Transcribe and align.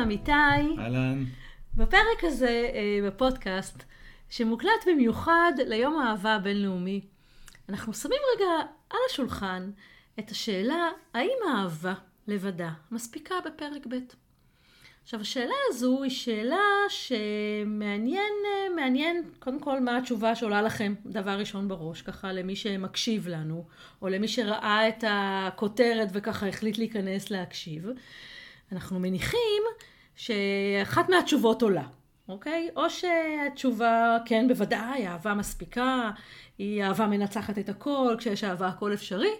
ואמיתי. 0.00 0.78
אהלן. 0.78 1.24
בפרק 1.74 2.24
הזה 2.24 2.70
אה, 2.74 3.06
בפודקאסט, 3.06 3.84
שמוקלט 4.30 4.86
במיוחד 4.86 5.52
ליום 5.66 5.98
האהבה 5.98 6.34
הבינלאומי, 6.34 7.00
אנחנו 7.68 7.94
שמים 7.94 8.18
רגע 8.36 8.50
על 8.90 8.98
השולחן 9.10 9.70
את 10.18 10.30
השאלה 10.30 10.88
האם 11.14 11.36
האהבה 11.48 11.94
לבדה 12.28 12.70
מספיקה 12.90 13.34
בפרק 13.46 13.86
ב'. 13.88 13.94
עכשיו 15.02 15.20
השאלה 15.20 15.54
הזו 15.68 16.02
היא 16.02 16.10
שאלה 16.10 16.58
שמעניין, 16.88 18.32
אה, 18.46 18.74
מעניין 18.76 19.22
קודם 19.38 19.60
כל 19.60 19.80
מה 19.80 19.96
התשובה 19.96 20.34
שעולה 20.34 20.62
לכם 20.62 20.94
דבר 21.06 21.38
ראשון 21.38 21.68
בראש, 21.68 22.02
ככה 22.02 22.32
למי 22.32 22.56
שמקשיב 22.56 23.28
לנו, 23.28 23.64
או 24.02 24.08
למי 24.08 24.28
שראה 24.28 24.88
את 24.88 25.04
הכותרת 25.08 26.08
וככה 26.12 26.48
החליט 26.48 26.78
להיכנס 26.78 27.30
להקשיב. 27.30 27.86
אנחנו 28.72 29.00
מניחים 29.00 29.62
שאחת 30.16 31.08
מהתשובות 31.08 31.62
עולה, 31.62 31.84
אוקיי? 32.28 32.68
או 32.76 32.90
שהתשובה, 32.90 34.18
כן, 34.24 34.48
בוודאי, 34.48 35.06
אהבה 35.06 35.34
מספיקה, 35.34 36.10
היא 36.58 36.84
אהבה 36.84 37.06
מנצחת 37.06 37.58
את 37.58 37.68
הכל, 37.68 38.14
כשיש 38.18 38.44
אהבה 38.44 38.68
הכל 38.68 38.94
אפשרי. 38.94 39.34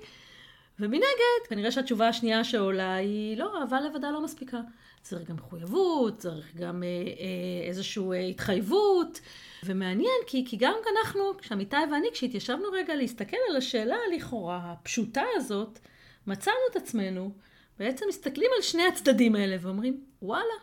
ומנגד, 0.80 1.46
כנראה 1.48 1.70
שהתשובה 1.70 2.08
השנייה 2.08 2.44
שעולה 2.44 2.94
היא 2.94 3.36
לא, 3.36 3.60
אהבה 3.60 3.80
לבדה 3.80 4.10
לא 4.10 4.24
מספיקה. 4.24 4.58
צריך 5.02 5.30
גם 5.30 5.36
מחויבות, 5.36 6.18
צריך 6.18 6.56
גם 6.56 6.82
אה, 6.82 6.88
אה, 6.88 7.68
איזושהי 7.68 8.04
אה, 8.12 8.18
התחייבות. 8.20 9.20
ומעניין, 9.64 10.20
כי, 10.26 10.44
כי 10.46 10.56
גם 10.56 10.74
אנחנו, 10.96 11.22
כשעמיתי 11.38 11.76
ואני, 11.92 12.08
כשהתיישבנו 12.12 12.68
רגע 12.72 12.94
להסתכל 12.94 13.36
על 13.50 13.56
השאלה 13.56 13.96
הלכאורה 14.12 14.60
הפשוטה 14.64 15.22
הזאת, 15.36 15.78
מצאנו 16.26 16.56
את 16.70 16.76
עצמנו 16.76 17.32
בעצם 17.80 18.06
מסתכלים 18.08 18.50
על 18.56 18.62
שני 18.62 18.82
הצדדים 18.86 19.34
האלה 19.34 19.56
ואומרים, 19.60 20.04
וואלה, 20.22 20.54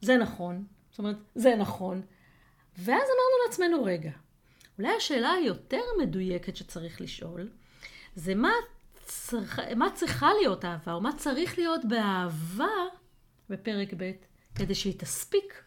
זה 0.00 0.16
נכון. 0.16 0.64
זאת 0.90 0.98
אומרת, 0.98 1.16
זה 1.34 1.56
נכון. 1.56 2.02
ואז 2.78 2.88
אמרנו 2.88 3.46
לעצמנו, 3.46 3.84
רגע, 3.84 4.10
אולי 4.78 4.96
השאלה 4.96 5.30
היותר 5.32 5.82
מדויקת 6.02 6.56
שצריך 6.56 7.00
לשאול, 7.00 7.48
זה 8.14 8.34
מה, 8.34 8.52
צריך, 9.04 9.60
מה 9.76 9.90
צריכה 9.94 10.30
להיות 10.40 10.64
אהבה, 10.64 10.92
או 10.92 11.00
מה 11.00 11.12
צריך 11.16 11.58
להיות 11.58 11.80
באהבה 11.84 12.86
בפרק 13.48 13.94
ב', 13.96 14.10
כדי 14.54 14.74
שהיא 14.74 14.98
תספיק 14.98 15.62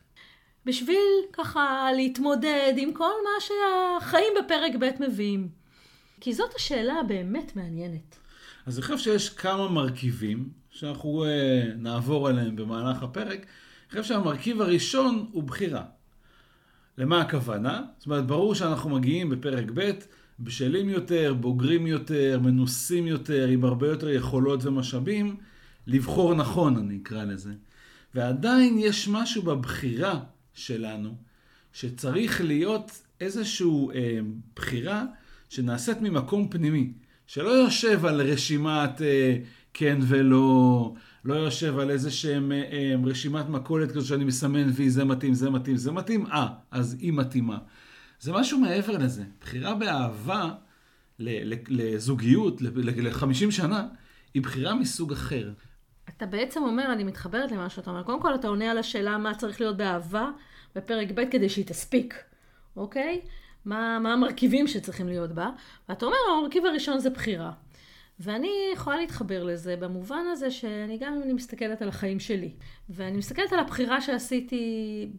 בשביל 0.65 1.03
ככה 1.33 1.89
להתמודד 1.95 2.73
עם 2.77 2.93
כל 2.93 3.13
מה 3.23 3.39
שהחיים 3.39 4.33
בפרק 4.43 4.71
ב' 4.79 5.03
מביאים. 5.03 5.49
כי 6.19 6.33
זאת 6.33 6.55
השאלה 6.55 6.93
הבאמת 6.93 7.55
מעניינת. 7.55 8.17
אז 8.65 8.77
אני 8.77 8.83
חושב 8.83 8.97
שיש 8.97 9.29
כמה 9.29 9.69
מרכיבים 9.69 10.62
שאנחנו 10.73 11.25
uh, 11.25 11.27
נעבור 11.77 12.27
עליהם 12.27 12.55
במהלך 12.55 13.03
הפרק. 13.03 13.39
אני 13.39 14.01
חושב 14.01 14.03
שהמרכיב 14.03 14.61
הראשון 14.61 15.25
הוא 15.31 15.43
בחירה. 15.43 15.83
למה 16.97 17.21
הכוונה? 17.21 17.81
זאת 17.97 18.05
אומרת, 18.05 18.27
ברור 18.27 18.55
שאנחנו 18.55 18.89
מגיעים 18.89 19.29
בפרק 19.29 19.65
ב' 19.73 19.91
בשלים 20.39 20.89
יותר, 20.89 21.33
בוגרים 21.33 21.87
יותר, 21.87 22.39
מנוסים 22.43 23.07
יותר, 23.07 23.47
עם 23.47 23.65
הרבה 23.65 23.87
יותר 23.87 24.09
יכולות 24.09 24.65
ומשאבים, 24.65 25.35
לבחור 25.87 26.35
נכון, 26.35 26.77
אני 26.77 26.99
אקרא 27.03 27.23
לזה. 27.23 27.51
ועדיין 28.15 28.77
יש 28.77 29.07
משהו 29.07 29.41
בבחירה 29.41 30.19
שלנו, 30.53 31.15
שצריך 31.73 32.41
להיות 32.41 33.01
איזושהי 33.21 33.67
אה, 33.95 34.19
בחירה 34.55 35.05
שנעשית 35.49 36.01
ממקום 36.01 36.49
פנימי, 36.49 36.91
שלא 37.27 37.49
יושב 37.49 38.05
על 38.05 38.21
רשימת 38.21 39.01
אה, 39.01 39.37
כן 39.73 39.97
ולא, 40.01 40.93
לא 41.25 41.33
יושב 41.33 41.79
על 41.79 41.91
איזה 41.91 42.11
שהם 42.11 42.51
אה, 42.51 42.63
אה, 42.71 42.95
רשימת 43.05 43.49
מכולת 43.49 43.91
כזו 43.91 44.07
שאני 44.07 44.23
מסמן 44.23 44.69
וי, 44.73 44.89
זה 44.89 45.05
מתאים, 45.05 45.33
זה 45.33 45.49
מתאים, 45.49 45.75
זה 45.75 45.91
מתאים, 45.91 46.25
אה, 46.25 46.47
אז 46.71 46.97
היא 46.99 47.13
מתאימה. 47.13 47.57
זה 48.19 48.33
משהו 48.33 48.59
מעבר 48.59 48.97
לזה. 48.97 49.23
בחירה 49.41 49.75
באהבה 49.75 50.51
לזוגיות, 51.19 52.61
ל-50 52.61 53.51
שנה, 53.51 53.87
היא 54.33 54.41
בחירה 54.41 54.75
מסוג 54.75 55.11
אחר. 55.11 55.51
אתה 56.09 56.25
בעצם 56.25 56.63
אומר, 56.63 56.93
אני 56.93 57.03
מתחברת 57.03 57.51
למה 57.51 57.69
שאתה 57.69 57.89
אומר. 57.89 58.03
קודם 58.03 58.21
כל, 58.21 58.35
אתה 58.35 58.47
עונה 58.47 58.71
על 58.71 58.77
השאלה 58.77 59.17
מה 59.17 59.35
צריך 59.35 59.61
להיות 59.61 59.77
באהבה 59.77 60.29
בפרק 60.75 61.07
ב' 61.15 61.21
כדי 61.31 61.49
שהיא 61.49 61.65
תספיק, 61.65 62.15
אוקיי? 62.77 63.21
מה, 63.65 63.99
מה 63.99 64.13
המרכיבים 64.13 64.67
שצריכים 64.67 65.07
להיות 65.07 65.31
בה. 65.31 65.49
ואתה 65.89 66.05
אומר, 66.05 66.17
המרכיב 66.39 66.65
הראשון 66.65 66.99
זה 66.99 67.09
בחירה. 67.09 67.51
ואני 68.23 68.51
יכולה 68.73 68.97
להתחבר 68.97 69.43
לזה 69.43 69.75
במובן 69.75 70.25
הזה 70.31 70.51
שאני 70.51 70.97
גם 70.97 71.21
אני 71.23 71.33
מסתכלת 71.33 71.81
על 71.81 71.89
החיים 71.89 72.19
שלי. 72.19 72.51
ואני 72.89 73.17
מסתכלת 73.17 73.53
על 73.53 73.59
הבחירה 73.59 74.01
שעשיתי 74.01 75.09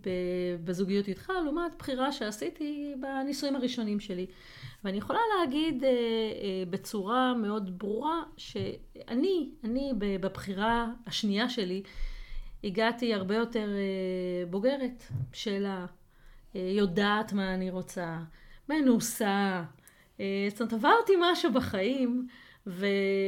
בזוגיות 0.65 1.09
איתך, 1.09 1.33
לעומת 1.45 1.75
בחירה 1.79 2.13
שעשיתי 2.13 2.95
בנישואים 3.01 3.57
הראשונים 3.57 4.01
שלי. 4.01 4.27
ואני 4.85 4.99
יכולה 4.99 5.19
להגיד 5.41 5.85
אה, 5.85 5.91
אה, 5.91 5.95
בצורה 6.71 7.35
מאוד 7.35 7.79
ברורה 7.79 8.23
שאני, 8.37 9.51
אני 9.65 9.93
בבחירה 9.99 10.87
השנייה 11.07 11.49
שלי, 11.49 11.83
הגעתי 12.65 13.15
הרבה 13.15 13.35
יותר 13.35 13.69
אה, 13.69 14.47
בוגרת, 14.51 15.05
שאלה, 15.33 15.87
יודעת 16.55 17.33
מה 17.33 17.55
אני 17.55 17.71
רוצה, 17.71 18.19
מנוסה, 18.69 19.63
זאת 20.49 20.61
אומרת 20.61 20.73
עברתי 20.73 21.13
משהו 21.21 21.53
בחיים. 21.53 22.29
ו... 22.67 22.87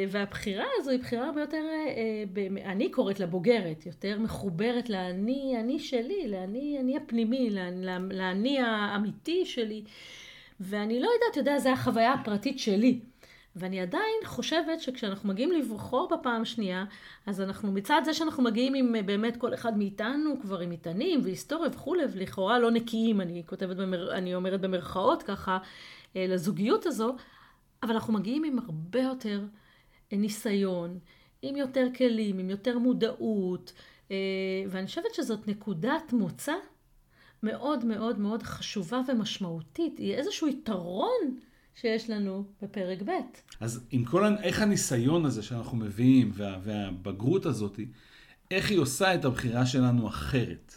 והבחירה 0.08 0.64
הזו 0.78 0.90
היא 0.90 1.00
בחירה 1.00 1.26
הרבה 1.26 1.40
יותר, 1.40 1.62
אה, 1.66 2.24
אני 2.64 2.90
קוראת 2.90 3.20
לה 3.20 3.26
בוגרת, 3.26 3.86
יותר 3.86 4.18
מחוברת 4.18 4.90
לאני, 4.90 5.56
אני 5.60 5.78
שלי, 5.78 6.28
לאני, 6.28 6.76
אני 6.80 6.96
הפנימי, 6.96 7.50
לאני 8.10 8.60
האמיתי 8.60 9.46
שלי. 9.46 9.84
ואני 10.60 11.00
לא 11.00 11.06
יודעת, 11.06 11.30
אתה 11.30 11.40
יודע, 11.40 11.58
זו 11.58 11.68
החוויה 11.68 12.12
הפרטית 12.12 12.58
שלי. 12.58 13.00
ואני 13.56 13.80
עדיין 13.80 14.20
חושבת 14.24 14.80
שכשאנחנו 14.80 15.28
מגיעים 15.28 15.52
לבחור 15.52 16.08
בפעם 16.08 16.44
שנייה, 16.44 16.84
אז 17.26 17.40
אנחנו 17.40 17.72
מצד 17.72 18.02
זה 18.04 18.14
שאנחנו 18.14 18.42
מגיעים 18.42 18.74
עם 18.74 18.94
אה, 18.94 19.02
באמת 19.02 19.36
כל 19.36 19.54
אחד 19.54 19.78
מאיתנו 19.78 20.40
כבר 20.40 20.58
עם 20.58 20.70
מטענים 20.70 21.20
והיסטוריה 21.24 21.70
וכולי, 21.70 22.02
ולכאורה 22.12 22.58
לא 22.58 22.70
נקיים, 22.70 23.20
אני 23.20 23.42
כותבת, 23.46 23.76
במר... 23.76 24.14
אני 24.14 24.34
אומרת 24.34 24.60
במרכאות 24.60 25.22
ככה, 25.22 25.58
אה, 26.16 26.26
לזוגיות 26.28 26.86
הזו, 26.86 27.16
אבל 27.82 27.94
אנחנו 27.94 28.12
מגיעים 28.12 28.44
עם 28.44 28.58
הרבה 28.58 29.00
יותר 29.00 29.44
אה, 30.12 30.18
ניסיון, 30.18 30.98
עם 31.42 31.56
יותר 31.56 31.86
כלים, 31.96 32.38
עם 32.38 32.50
יותר 32.50 32.78
מודעות, 32.78 33.72
אה, 34.10 34.16
ואני 34.68 34.86
חושבת 34.86 35.14
שזאת 35.14 35.48
נקודת 35.48 36.12
מוצא 36.12 36.54
מאוד 37.42 37.84
מאוד 37.84 38.18
מאוד 38.18 38.42
חשובה 38.42 39.00
ומשמעותית. 39.08 39.98
היא 39.98 40.14
איזשהו 40.14 40.48
יתרון 40.48 41.38
שיש 41.74 42.10
לנו 42.10 42.44
בפרק 42.62 43.02
ב'. 43.02 43.10
אז 43.60 43.86
עם 43.90 44.04
כל, 44.04 44.24
איך 44.42 44.60
הניסיון 44.60 45.24
הזה 45.24 45.42
שאנחנו 45.42 45.76
מביאים, 45.76 46.32
וה, 46.34 46.58
והבגרות 46.62 47.46
הזאת, 47.46 47.80
איך 48.50 48.70
היא 48.70 48.78
עושה 48.78 49.14
את 49.14 49.24
הבחירה 49.24 49.66
שלנו 49.66 50.08
אחרת? 50.08 50.74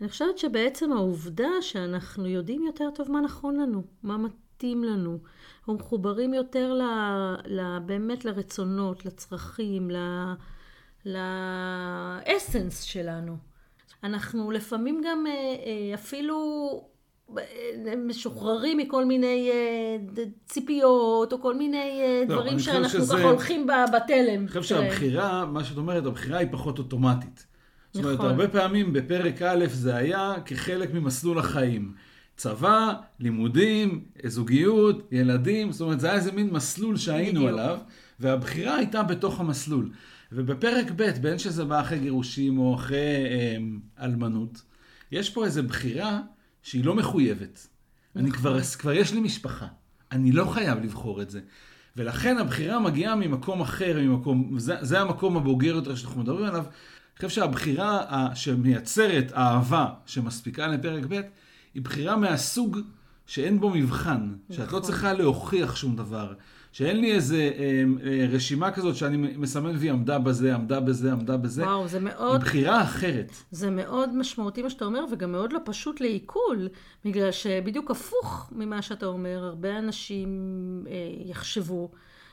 אני 0.00 0.08
חושבת 0.08 0.38
שבעצם 0.38 0.92
העובדה 0.92 1.48
שאנחנו 1.60 2.26
יודעים 2.26 2.62
יותר 2.62 2.90
טוב 2.94 3.10
מה 3.10 3.20
נכון 3.20 3.56
לנו, 3.56 3.82
מה 4.02 4.16
מתאים 4.18 4.84
לנו, 4.84 5.18
אנחנו 5.58 5.74
מחוברים 5.74 6.34
יותר 6.34 6.72
ל, 6.72 6.82
ל, 7.46 7.78
באמת 7.86 8.24
לרצונות, 8.24 9.06
לצרכים, 9.06 9.90
ל, 9.90 9.96
לאסנס 11.06 12.82
שלנו. 12.82 13.36
אנחנו 14.02 14.50
לפעמים 14.50 15.00
גם 15.04 15.26
אה, 15.26 15.32
אה, 15.32 15.94
אפילו 15.94 16.36
אה, 17.38 17.42
משוחררים 18.06 18.78
מכל 18.78 19.04
מיני 19.04 19.50
ציפיות, 20.46 21.32
או 21.32 21.40
כל 21.40 21.54
מיני 21.54 22.00
לא, 22.28 22.34
דברים 22.34 22.58
שאנחנו 22.58 22.88
שזה... 22.88 23.16
ככה 23.16 23.24
הולכים 23.24 23.66
בתלם. 23.66 24.40
אני 24.40 24.48
חושב 24.48 24.62
שהבחירה, 24.62 25.46
מה 25.46 25.64
שאת 25.64 25.76
אומרת, 25.76 26.06
הבחירה 26.06 26.38
היא 26.38 26.48
פחות 26.50 26.78
אוטומטית. 26.78 27.46
זאת 27.92 28.04
אומרת, 28.04 28.18
נכון. 28.18 28.30
הרבה 28.30 28.48
פעמים 28.48 28.92
בפרק 28.92 29.42
א' 29.42 29.66
זה 29.68 29.96
היה 29.96 30.34
כחלק 30.44 30.94
ממסלול 30.94 31.38
החיים. 31.38 31.94
צבא, 32.36 32.92
לימודים, 33.20 34.04
זוגיות, 34.26 35.08
ילדים, 35.12 35.72
זאת 35.72 35.80
אומרת, 35.80 36.00
זה 36.00 36.06
היה 36.06 36.16
איזה 36.16 36.32
מין 36.32 36.50
מסלול 36.50 36.96
שהיינו 36.96 37.40
בדיוק. 37.40 37.58
עליו, 37.58 37.78
והבחירה 38.20 38.76
הייתה 38.76 39.02
בתוך 39.02 39.40
המסלול. 39.40 39.90
ובפרק 40.32 40.86
ב', 40.96 41.10
בין 41.20 41.38
שזה 41.38 41.64
בא 41.64 41.80
אחרי 41.80 41.98
גירושים 41.98 42.58
או 42.58 42.74
אחרי 42.74 42.96
אה, 42.98 43.56
אלמנות, 44.04 44.62
יש 45.12 45.30
פה 45.30 45.44
איזו 45.44 45.62
בחירה 45.62 46.20
שהיא 46.62 46.84
לא 46.84 46.94
מחויבת. 46.94 47.68
נכון. 48.10 48.22
אני 48.22 48.32
כבר, 48.32 48.62
כבר 48.62 48.92
יש 48.92 49.12
לי 49.12 49.20
משפחה, 49.20 49.66
אני 50.12 50.32
לא 50.32 50.44
חייב 50.44 50.78
לבחור 50.78 51.22
את 51.22 51.30
זה. 51.30 51.40
ולכן 51.96 52.38
הבחירה 52.38 52.80
מגיעה 52.80 53.14
ממקום 53.14 53.60
אחר, 53.60 53.98
ממקום, 54.00 54.58
זה, 54.58 54.74
זה 54.80 55.00
המקום 55.00 55.36
הבוגר 55.36 55.74
יותר 55.74 55.94
שאנחנו 55.94 56.20
מדברים 56.20 56.44
עליו. 56.44 56.64
אני 57.20 57.28
חושב 57.28 57.40
שהבחירה 57.40 58.28
שמייצרת 58.34 59.32
אהבה 59.32 59.86
שמספיקה 60.06 60.66
לפרק 60.66 61.04
ב', 61.08 61.20
היא 61.74 61.82
בחירה 61.82 62.16
מהסוג 62.16 62.78
שאין 63.26 63.60
בו 63.60 63.70
מבחן, 63.70 64.34
שאת 64.50 64.58
לא 64.58 64.64
נכון. 64.66 64.82
צריכה 64.82 65.12
להוכיח 65.12 65.76
שום 65.76 65.96
דבר, 65.96 66.34
שאין 66.72 67.00
לי 67.00 67.12
איזה 67.12 67.50
אה, 67.58 67.82
אה, 68.06 68.26
רשימה 68.30 68.70
כזאת 68.70 68.96
שאני 68.96 69.16
מסמן 69.16 69.76
והיא 69.76 69.92
עמדה 69.92 70.18
בזה, 70.18 70.54
עמדה 70.54 70.80
בזה, 70.80 71.12
עמדה 71.12 71.36
בזה. 71.36 71.62
וואו, 71.64 71.88
זה 71.88 71.96
היא 71.96 72.04
מאוד, 72.04 72.40
בחירה 72.40 72.82
אחרת. 72.82 73.32
זה 73.50 73.70
מאוד 73.70 74.16
משמעותי 74.16 74.62
מה 74.62 74.70
שאתה 74.70 74.84
אומר, 74.84 75.04
וגם 75.12 75.32
מאוד 75.32 75.52
לא 75.52 75.60
פשוט 75.64 76.00
לעיכול, 76.00 76.68
בגלל 77.04 77.32
שבדיוק 77.32 77.90
הפוך 77.90 78.50
ממה 78.52 78.82
שאתה 78.82 79.06
אומר, 79.06 79.44
הרבה 79.44 79.78
אנשים 79.78 80.28
אה, 80.90 80.94
יחשבו 81.24 81.90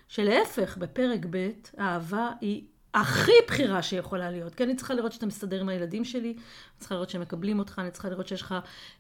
שלהפך, 0.07 0.77
בפרק 0.77 1.25
ב', 1.29 1.49
האהבה 1.77 2.29
היא 2.41 2.63
הכי 2.95 3.31
בחירה 3.47 3.81
שיכולה 3.81 4.31
להיות. 4.31 4.55
כי 4.55 4.63
אני 4.63 4.75
צריכה 4.75 4.93
לראות 4.93 5.11
שאתה 5.11 5.25
מסתדר 5.25 5.61
עם 5.61 5.69
הילדים 5.69 6.05
שלי, 6.05 6.29
אני 6.29 6.35
צריכה 6.79 6.95
לראות 6.95 7.09
שהם 7.09 7.21
מקבלים 7.21 7.59
אותך, 7.59 7.79
אני 7.79 7.91
צריכה 7.91 8.09
לראות 8.09 8.27
שיש 8.27 8.41
לך 8.41 8.55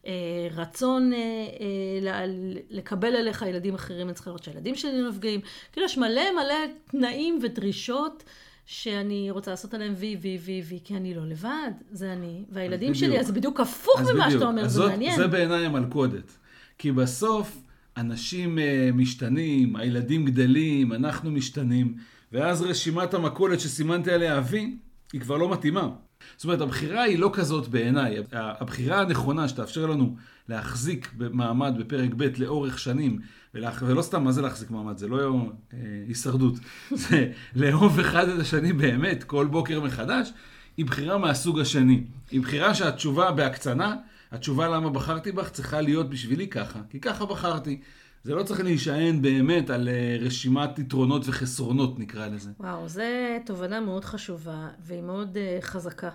אה, 0.05 0.11
רצון 0.55 1.13
אה, 1.13 1.17
אה, 1.19 2.25
לקבל 2.69 3.15
עליך 3.15 3.41
ילדים 3.41 3.73
אחרים, 3.75 4.07
אני 4.07 4.13
צריכה 4.13 4.29
לראות 4.29 4.43
שהילדים 4.43 4.75
שלי 4.75 5.01
נפגעים. 5.09 5.39
כאילו 5.71 5.85
יש 5.85 5.97
מלא 5.97 6.21
מלא 6.35 6.55
תנאים 6.91 7.39
ודרישות. 7.43 8.23
שאני 8.67 9.31
רוצה 9.31 9.51
לעשות 9.51 9.73
עליהם 9.73 9.93
וי, 9.97 10.17
וי, 10.21 10.37
וי, 10.45 10.61
וי, 10.69 10.79
כי 10.83 10.95
אני 10.97 11.13
לא 11.13 11.25
לבד, 11.25 11.71
זה 11.91 12.13
אני. 12.13 12.43
והילדים 12.49 12.89
בדיוק. 12.93 13.05
שלי, 13.11 13.19
אז 13.19 13.31
בדיוק 13.31 13.59
הפוך 13.59 13.99
אז 14.01 14.09
ממה 14.11 14.25
בדיוק. 14.25 14.39
שאתה 14.39 14.45
אומר, 14.51 14.65
אז 14.65 14.71
זה 14.71 14.77
זאת- 14.81 14.89
מעניין. 14.91 15.15
זה 15.15 15.27
בעיניי 15.27 15.65
המלכודת. 15.65 16.37
כי 16.77 16.91
בסוף 16.91 17.57
אנשים 17.97 18.59
אה, 18.59 18.89
משתנים, 18.93 19.75
הילדים 19.75 20.25
גדלים, 20.25 20.93
אנחנו 20.93 21.31
משתנים, 21.31 21.95
ואז 22.31 22.61
רשימת 22.61 23.13
המכולת 23.13 23.59
שסימנתי 23.59 24.11
עליה 24.11 24.37
אבי, 24.37 24.77
היא 25.13 25.21
כבר 25.21 25.37
לא 25.37 25.51
מתאימה. 25.51 25.89
זאת 26.37 26.43
אומרת, 26.43 26.61
הבחירה 26.61 27.03
היא 27.03 27.19
לא 27.19 27.29
כזאת 27.33 27.67
בעיניי. 27.67 28.15
הבחירה 28.31 29.01
הנכונה 29.01 29.47
שתאפשר 29.47 29.85
לנו 29.85 30.15
להחזיק 30.49 31.13
מעמד 31.17 31.73
בפרק 31.77 32.13
ב' 32.17 32.27
לאורך 32.37 32.79
שנים, 32.79 33.19
ולהח... 33.53 33.83
ולא 33.85 34.01
סתם, 34.01 34.23
מה 34.23 34.31
זה 34.31 34.41
להחזיק 34.41 34.71
מעמד? 34.71 34.97
זה 34.97 35.07
לא 35.07 35.49
אה, 35.73 35.79
הישרדות. 36.07 36.53
זה 36.91 37.31
לאהוב 37.55 37.99
אחד 37.99 38.29
את 38.29 38.39
השני 38.39 38.73
באמת, 38.73 39.23
כל 39.23 39.47
בוקר 39.47 39.81
מחדש, 39.81 40.31
היא 40.77 40.85
בחירה 40.85 41.17
מהסוג 41.17 41.59
השני. 41.59 42.03
היא 42.31 42.41
בחירה 42.41 42.75
שהתשובה 42.75 43.31
בהקצנה, 43.31 43.95
התשובה 44.31 44.67
למה 44.67 44.89
בחרתי 44.89 45.31
בך 45.31 45.49
צריכה 45.49 45.81
להיות 45.81 46.09
בשבילי 46.09 46.47
ככה, 46.47 46.79
כי 46.89 46.99
ככה 46.99 47.25
בחרתי. 47.25 47.81
זה 48.25 48.35
לא 48.35 48.43
צריך 48.43 48.59
להישען 48.59 49.21
באמת 49.21 49.69
על 49.69 49.89
אה, 49.89 50.17
רשימת 50.19 50.79
יתרונות 50.79 51.27
וחסרונות, 51.27 51.99
נקרא 51.99 52.27
לזה. 52.27 52.51
וואו, 52.59 52.89
זו 52.89 53.01
תובנה 53.45 53.79
מאוד 53.79 54.05
חשובה, 54.05 54.69
והיא 54.79 55.01
מאוד 55.01 55.37
uh, 55.37 55.61
חזקה. 55.61 56.09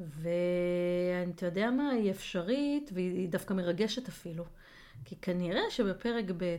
ואתה 0.00 1.46
יודע 1.46 1.70
מה, 1.70 1.90
היא 1.90 2.10
אפשרית, 2.10 2.90
והיא 2.94 3.28
דווקא 3.28 3.54
מרגשת 3.54 4.08
אפילו. 4.08 4.44
כי 5.04 5.16
כנראה 5.16 5.62
שבפרק 5.70 6.24
ב', 6.36 6.56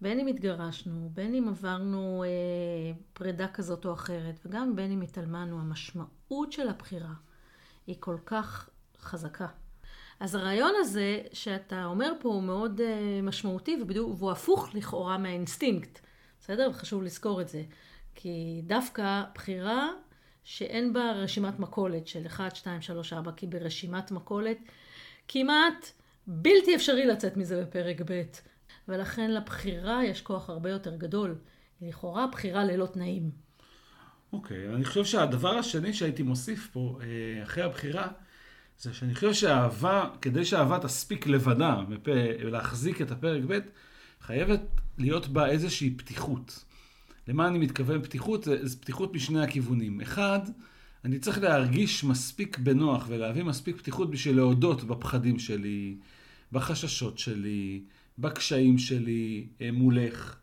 בין 0.00 0.20
אם 0.20 0.26
התגרשנו, 0.26 1.10
בין 1.14 1.34
אם 1.34 1.48
עברנו 1.48 2.24
אה, 2.24 2.28
פרידה 3.12 3.48
כזאת 3.48 3.84
או 3.84 3.92
אחרת, 3.92 4.40
וגם 4.46 4.76
בין 4.76 4.92
אם 4.92 5.00
התעלמנו, 5.00 5.60
המשמעות 5.60 6.52
של 6.52 6.68
הבחירה 6.68 7.14
היא 7.86 7.96
כל 8.00 8.16
כך 8.26 8.68
חזקה. 9.00 9.46
אז 10.20 10.34
הרעיון 10.34 10.72
הזה 10.78 11.20
שאתה 11.32 11.84
אומר 11.84 12.12
פה 12.20 12.28
הוא 12.28 12.42
מאוד 12.42 12.80
uh, 12.80 13.22
משמעותי, 13.22 13.78
ובדיוק, 13.82 14.16
והוא 14.18 14.30
הפוך 14.30 14.74
לכאורה 14.74 15.18
מהאינסטינקט. 15.18 15.98
בסדר? 16.40 16.72
חשוב 16.72 17.02
לזכור 17.02 17.40
את 17.40 17.48
זה. 17.48 17.62
כי 18.14 18.62
דווקא 18.66 19.22
בחירה 19.34 19.88
שאין 20.44 20.92
בה 20.92 21.12
רשימת 21.12 21.58
מכולת 21.58 22.06
של 22.06 22.26
1, 22.26 22.56
2, 22.56 22.82
3, 22.82 23.12
4, 23.12 23.32
כי 23.32 23.46
ברשימת 23.46 24.10
מכולת 24.10 24.58
כמעט 25.28 25.90
בלתי 26.26 26.76
אפשרי 26.76 27.06
לצאת 27.06 27.36
מזה 27.36 27.62
בפרק 27.62 28.00
ב', 28.06 28.22
ולכן 28.88 29.30
לבחירה 29.30 30.04
יש 30.04 30.22
כוח 30.22 30.50
הרבה 30.50 30.70
יותר 30.70 30.96
גדול. 30.96 31.38
לכאורה 31.82 32.26
בחירה 32.26 32.64
ללא 32.64 32.86
תנאים. 32.86 33.30
אוקיי, 34.32 34.68
אני 34.68 34.84
חושב 34.84 35.04
שהדבר 35.04 35.58
השני 35.58 35.92
שהייתי 35.92 36.22
מוסיף 36.22 36.68
פה, 36.72 36.98
אה, 37.02 37.42
אחרי 37.42 37.62
הבחירה, 37.62 38.08
זה 38.80 38.94
שאני 38.94 39.14
חושב 39.14 39.32
שהאהבה, 39.32 40.04
כדי 40.22 40.44
שהאהבה 40.44 40.78
תספיק 40.78 41.26
לבדה 41.26 41.82
ולהחזיק 42.40 43.02
את 43.02 43.10
הפרק 43.10 43.42
ב', 43.48 43.58
חייבת 44.20 44.60
להיות 44.98 45.28
בה 45.28 45.48
איזושהי 45.48 45.90
פתיחות. 45.90 46.64
למה 47.28 47.48
אני 47.48 47.58
מתכוון 47.58 48.02
פתיחות? 48.02 48.44
זה, 48.44 48.66
זה 48.66 48.76
פתיחות 48.76 49.14
משני 49.14 49.42
הכיוונים. 49.42 50.00
אחד, 50.00 50.40
אני 51.04 51.18
צריך 51.18 51.38
להרגיש 51.38 52.04
מספיק 52.04 52.58
בנוח 52.58 53.04
ולהביא 53.08 53.42
מספיק 53.42 53.76
פתיחות 53.76 54.10
בשביל 54.10 54.36
להודות 54.36 54.84
בפחדים 54.84 55.38
שלי, 55.38 55.96
בחששות 56.52 57.18
שלי, 57.18 57.82
בקשיים 58.18 58.78
שלי 58.78 59.46
אה, 59.60 59.72
מולך, 59.72 60.36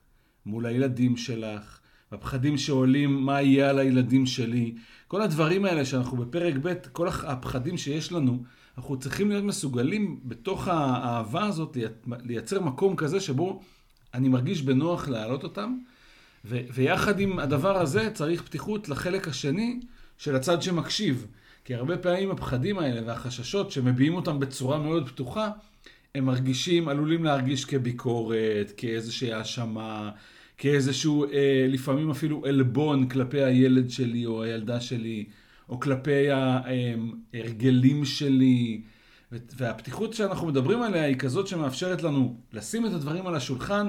מול 0.46 0.66
הילדים 0.66 1.18
שלך, 1.18 1.80
בפחדים 2.12 2.58
שעולים 2.58 3.26
מה 3.26 3.42
יהיה 3.42 3.70
על 3.70 3.80
הילדים 3.80 4.26
שלי. 4.26 4.76
כל 5.07 5.22
הדברים 5.22 5.66
האלה 5.66 5.86
שאנחנו 5.86 6.18
בפרק 6.18 6.54
ב', 6.62 6.74
כל 6.92 7.07
הפחדים 7.07 7.78
שיש 7.78 8.12
לנו, 8.12 8.44
אנחנו 8.78 9.00
צריכים 9.00 9.30
להיות 9.30 9.44
מסוגלים 9.44 10.19
בתוך 10.24 10.68
האהבה 10.68 11.46
הזאת 11.46 11.78
לייצר 12.24 12.62
מקום 12.62 12.96
כזה 12.96 13.19
שבו 13.19 13.62
אני 14.13 14.30
מרגיש 14.30 14.62
בנוח 14.62 15.07
להעלות 15.07 15.44
אותם. 15.44 15.78
ו- 16.46 16.62
ויחד 16.74 17.19
עם 17.19 17.40
הדבר 17.40 17.78
הזה 17.78 18.10
צריך 18.13 18.42
פתיחות 18.42 18.90
לחלק 18.90 19.28
השני 19.28 19.80
של 20.18 20.36
הצד 20.36 20.62
שמקשיב. 20.62 21.28
כי 21.66 21.75
הרבה 21.75 21.98
פעמים 21.98 22.31
הפחדים 22.31 22.80
האלה 22.80 23.02
והחששות 23.06 23.72
שמביעים 23.72 24.16
אותם 24.16 24.40
בצורה 24.40 24.80
מאוד 24.80 25.10
פתוחה, 25.10 25.50
הם 26.16 26.25
מרגישים, 26.25 26.88
עלולים 26.88 27.24
להרגיש 27.24 27.66
כביקורת, 27.66 28.72
כאיזושהי 28.78 29.34
האשמה, 29.34 30.12
כאיזשהו, 30.57 31.25
אה, 31.25 31.66
לפעמים 31.69 32.12
אפילו 32.12 32.46
עלבון 32.46 33.10
כלפי 33.10 33.44
הילד 33.44 33.90
שלי 33.90 34.25
או 34.25 34.44
הילדה 34.44 34.80
שלי, 34.81 35.25
או 35.69 35.80
כלפי 35.80 36.30
ההרגלים 36.30 38.06
שלי. 38.06 38.81
והפתיחות 39.31 40.13
שאנחנו 40.13 40.48
מדברים 40.48 40.81
עליה 40.81 41.04
היא 41.04 41.16
כזאת 41.16 41.48
שמאפשרת 41.48 42.04
לנו 42.04 42.38
לשים 42.54 42.86
את 42.86 42.92
הדברים 42.92 43.28
על 43.28 43.36
השולחן 43.36 43.88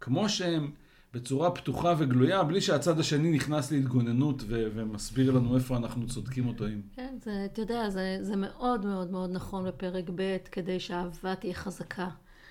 כמו 0.00 0.28
שהם, 0.28 0.70
בצורה 1.14 1.50
פתוחה 1.50 1.94
וגלויה, 1.98 2.42
בלי 2.42 2.60
שהצד 2.60 3.00
השני 3.00 3.30
נכנס 3.30 3.72
להתגוננות 3.72 4.42
ו- 4.46 4.68
ומסביר 4.74 5.30
לנו 5.30 5.54
איפה 5.54 5.76
אנחנו 5.76 6.06
צודקים 6.06 6.46
או 6.46 6.52
טועים. 6.52 6.82
כן, 6.96 7.14
זה, 7.24 7.44
אתה 7.52 7.62
יודע, 7.62 7.90
זה, 7.90 8.18
זה 8.22 8.36
מאוד 8.36 8.86
מאוד 8.86 9.10
מאוד 9.10 9.30
נכון 9.32 9.68
בפרק 9.68 10.04
ב', 10.14 10.36
כדי 10.52 10.80
שהאהבה 10.80 11.34
תהיה 11.34 11.54
חזקה. 11.54 12.08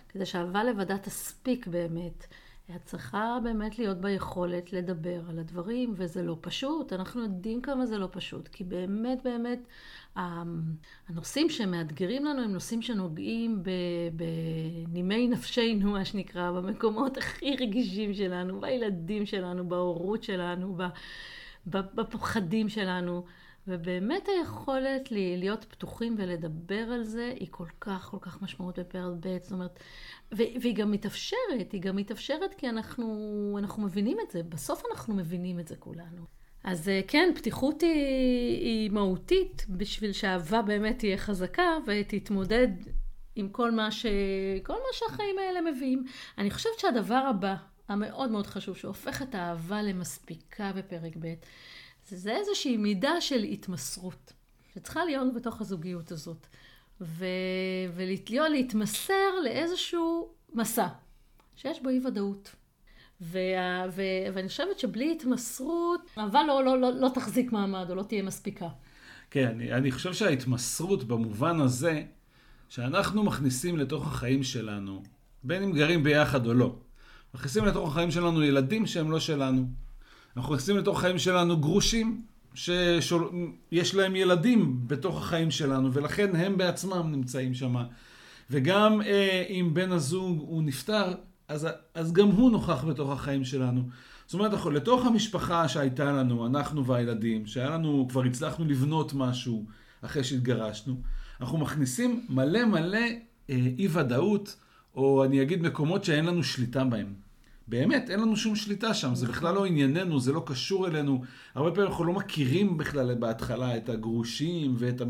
כדי 0.09 0.25
שהאהבה 0.25 0.63
לבדה 0.63 0.97
תספיק 0.97 1.67
באמת. 1.67 2.27
את 2.75 2.85
צריכה 2.85 3.37
באמת 3.43 3.79
להיות 3.79 3.97
ביכולת 4.01 4.73
לדבר 4.73 5.21
על 5.29 5.39
הדברים, 5.39 5.93
וזה 5.95 6.23
לא 6.23 6.37
פשוט. 6.41 6.93
אנחנו 6.93 7.21
יודעים 7.21 7.61
כמה 7.61 7.85
זה 7.85 7.97
לא 7.97 8.07
פשוט, 8.11 8.47
כי 8.47 8.63
באמת 8.63 9.23
באמת 9.23 9.59
הנושאים 10.15 11.49
שמאתגרים 11.49 12.25
לנו 12.25 12.41
הם 12.41 12.51
נושאים 12.51 12.81
שנוגעים 12.81 13.63
בנימי 14.13 15.27
נפשנו, 15.27 15.91
מה 15.91 16.05
שנקרא, 16.05 16.51
במקומות 16.51 17.17
הכי 17.17 17.55
רגישים 17.55 18.13
שלנו, 18.13 18.61
בילדים 18.61 19.25
שלנו, 19.25 19.69
בהורות 19.69 20.23
שלנו, 20.23 20.77
בפחדים 21.67 22.69
שלנו. 22.69 23.25
ובאמת 23.67 24.27
היכולת 24.27 25.11
להיות 25.11 25.65
פתוחים 25.69 26.15
ולדבר 26.17 26.91
על 26.93 27.03
זה 27.03 27.33
היא 27.39 27.47
כל 27.51 27.67
כך 27.81 28.07
כל 28.11 28.17
כך 28.21 28.41
משמעות 28.41 28.79
בפרק 28.79 29.13
ב', 29.19 29.37
זאת 29.41 29.51
אומרת, 29.51 29.79
והיא 30.31 30.75
גם 30.75 30.91
מתאפשרת, 30.91 31.71
היא 31.71 31.81
גם 31.81 31.95
מתאפשרת 31.95 32.53
כי 32.53 32.69
אנחנו, 32.69 33.55
אנחנו 33.59 33.83
מבינים 33.83 34.17
את 34.25 34.31
זה, 34.31 34.43
בסוף 34.43 34.83
אנחנו 34.91 35.13
מבינים 35.13 35.59
את 35.59 35.67
זה 35.67 35.75
כולנו. 35.75 36.25
אז 36.63 36.91
כן, 37.07 37.31
פתיחות 37.35 37.81
היא, 37.81 37.91
היא 38.59 38.91
מהותית 38.91 39.65
בשביל 39.69 40.11
שהאהבה 40.11 40.61
באמת 40.61 40.99
תהיה 40.99 41.17
חזקה 41.17 41.77
ותתמודד 41.87 42.67
עם 43.35 43.49
כל 43.49 43.71
מה, 43.71 43.91
ש... 43.91 44.05
כל 44.63 44.73
מה 44.73 44.89
שהחיים 44.93 45.35
האלה 45.39 45.71
מביאים. 45.71 46.05
אני 46.37 46.51
חושבת 46.51 46.79
שהדבר 46.79 47.15
הבא, 47.29 47.55
המאוד 47.87 48.31
מאוד 48.31 48.47
חשוב, 48.47 48.77
שהופך 48.77 49.21
את 49.21 49.35
האהבה 49.35 49.81
למספיקה 49.81 50.71
בפרק 50.75 51.17
ב', 51.19 51.33
זה, 52.15 52.35
איזושהי 52.35 52.77
מידה 52.77 53.21
של 53.21 53.43
התמסרות, 53.43 54.33
שצריכה 54.73 55.05
להיות 55.05 55.33
בתוך 55.33 55.61
הזוגיות 55.61 56.11
הזאת. 56.11 56.47
ו... 57.01 57.25
ולהתליון, 57.95 58.51
להתמסר 58.51 59.39
לאיזשהו 59.43 60.29
מסע, 60.53 60.87
שיש 61.55 61.81
בו 61.81 61.89
אי 61.89 61.99
ודאות. 62.07 62.55
וה... 63.21 63.85
ו... 63.91 64.01
ואני 64.33 64.47
חושבת 64.47 64.79
שבלי 64.79 65.11
התמסרות, 65.11 66.01
אהבה 66.17 66.43
לא, 66.43 66.63
לא, 66.63 66.81
לא, 66.81 66.91
לא 66.93 67.09
תחזיק 67.13 67.51
מעמד 67.51 67.89
או 67.89 67.95
לא 67.95 68.03
תהיה 68.03 68.23
מספיקה. 68.23 68.67
כן, 69.31 69.47
אני, 69.47 69.73
אני 69.73 69.91
חושב 69.91 70.13
שההתמסרות 70.13 71.03
במובן 71.03 71.61
הזה, 71.61 72.03
שאנחנו 72.69 73.23
מכניסים 73.23 73.77
לתוך 73.77 74.07
החיים 74.07 74.43
שלנו, 74.43 75.03
בין 75.43 75.63
אם 75.63 75.71
גרים 75.71 76.03
ביחד 76.03 76.45
או 76.47 76.53
לא, 76.53 76.75
מכניסים 77.33 77.65
לתוך 77.65 77.89
החיים 77.89 78.11
שלנו 78.11 78.43
ילדים 78.43 78.85
שהם 78.85 79.11
לא 79.11 79.19
שלנו. 79.19 79.67
אנחנו 80.37 80.53
מכניסים 80.53 80.77
לתוך 80.77 80.97
החיים 80.97 81.19
שלנו 81.19 81.57
גרושים, 81.57 82.21
שיש 82.53 83.95
להם 83.95 84.15
ילדים 84.15 84.79
בתוך 84.87 85.17
החיים 85.17 85.51
שלנו, 85.51 85.93
ולכן 85.93 86.35
הם 86.35 86.57
בעצמם 86.57 87.11
נמצאים 87.11 87.53
שם. 87.53 87.75
וגם 88.51 89.01
אה, 89.01 89.45
אם 89.49 89.69
בן 89.73 89.91
הזוג 89.91 90.39
הוא 90.39 90.63
נפטר, 90.63 91.13
אז, 91.47 91.67
אז 91.93 92.13
גם 92.13 92.27
הוא 92.27 92.51
נוכח 92.51 92.83
בתוך 92.83 93.09
החיים 93.09 93.45
שלנו. 93.45 93.81
זאת 94.25 94.33
אומרת, 94.33 94.51
לתוך 94.73 95.05
המשפחה 95.05 95.67
שהייתה 95.67 96.11
לנו, 96.11 96.47
אנחנו 96.47 96.85
והילדים, 96.85 97.45
שהיה 97.45 97.69
לנו, 97.69 98.07
כבר 98.09 98.23
הצלחנו 98.23 98.65
לבנות 98.65 99.13
משהו 99.13 99.65
אחרי 100.01 100.23
שהתגרשנו, 100.23 101.01
אנחנו 101.41 101.57
מכניסים 101.57 102.25
מלא 102.29 102.65
מלא 102.65 102.97
אה, 103.49 103.55
אי 103.77 103.87
ודאות, 103.91 104.55
או 104.95 105.23
אני 105.25 105.41
אגיד 105.41 105.61
מקומות 105.61 106.03
שאין 106.03 106.25
לנו 106.25 106.43
שליטה 106.43 106.83
בהם. 106.83 107.26
באמת, 107.67 108.09
אין 108.09 108.19
לנו 108.19 108.35
שום 108.35 108.55
שליטה 108.55 108.93
שם, 108.93 109.15
זה 109.15 109.27
בכלל 109.27 109.55
לא 109.55 109.65
ענייננו, 109.65 110.19
זה 110.19 110.31
לא 110.31 110.43
קשור 110.45 110.87
אלינו. 110.87 111.23
הרבה 111.55 111.71
פעמים 111.71 111.89
אנחנו 111.89 112.03
לא 112.03 112.13
מכירים 112.13 112.77
בכלל 112.77 113.15
בהתחלה 113.15 113.77
את 113.77 113.89
הגרושים 113.89 114.75
ואת 114.77 115.01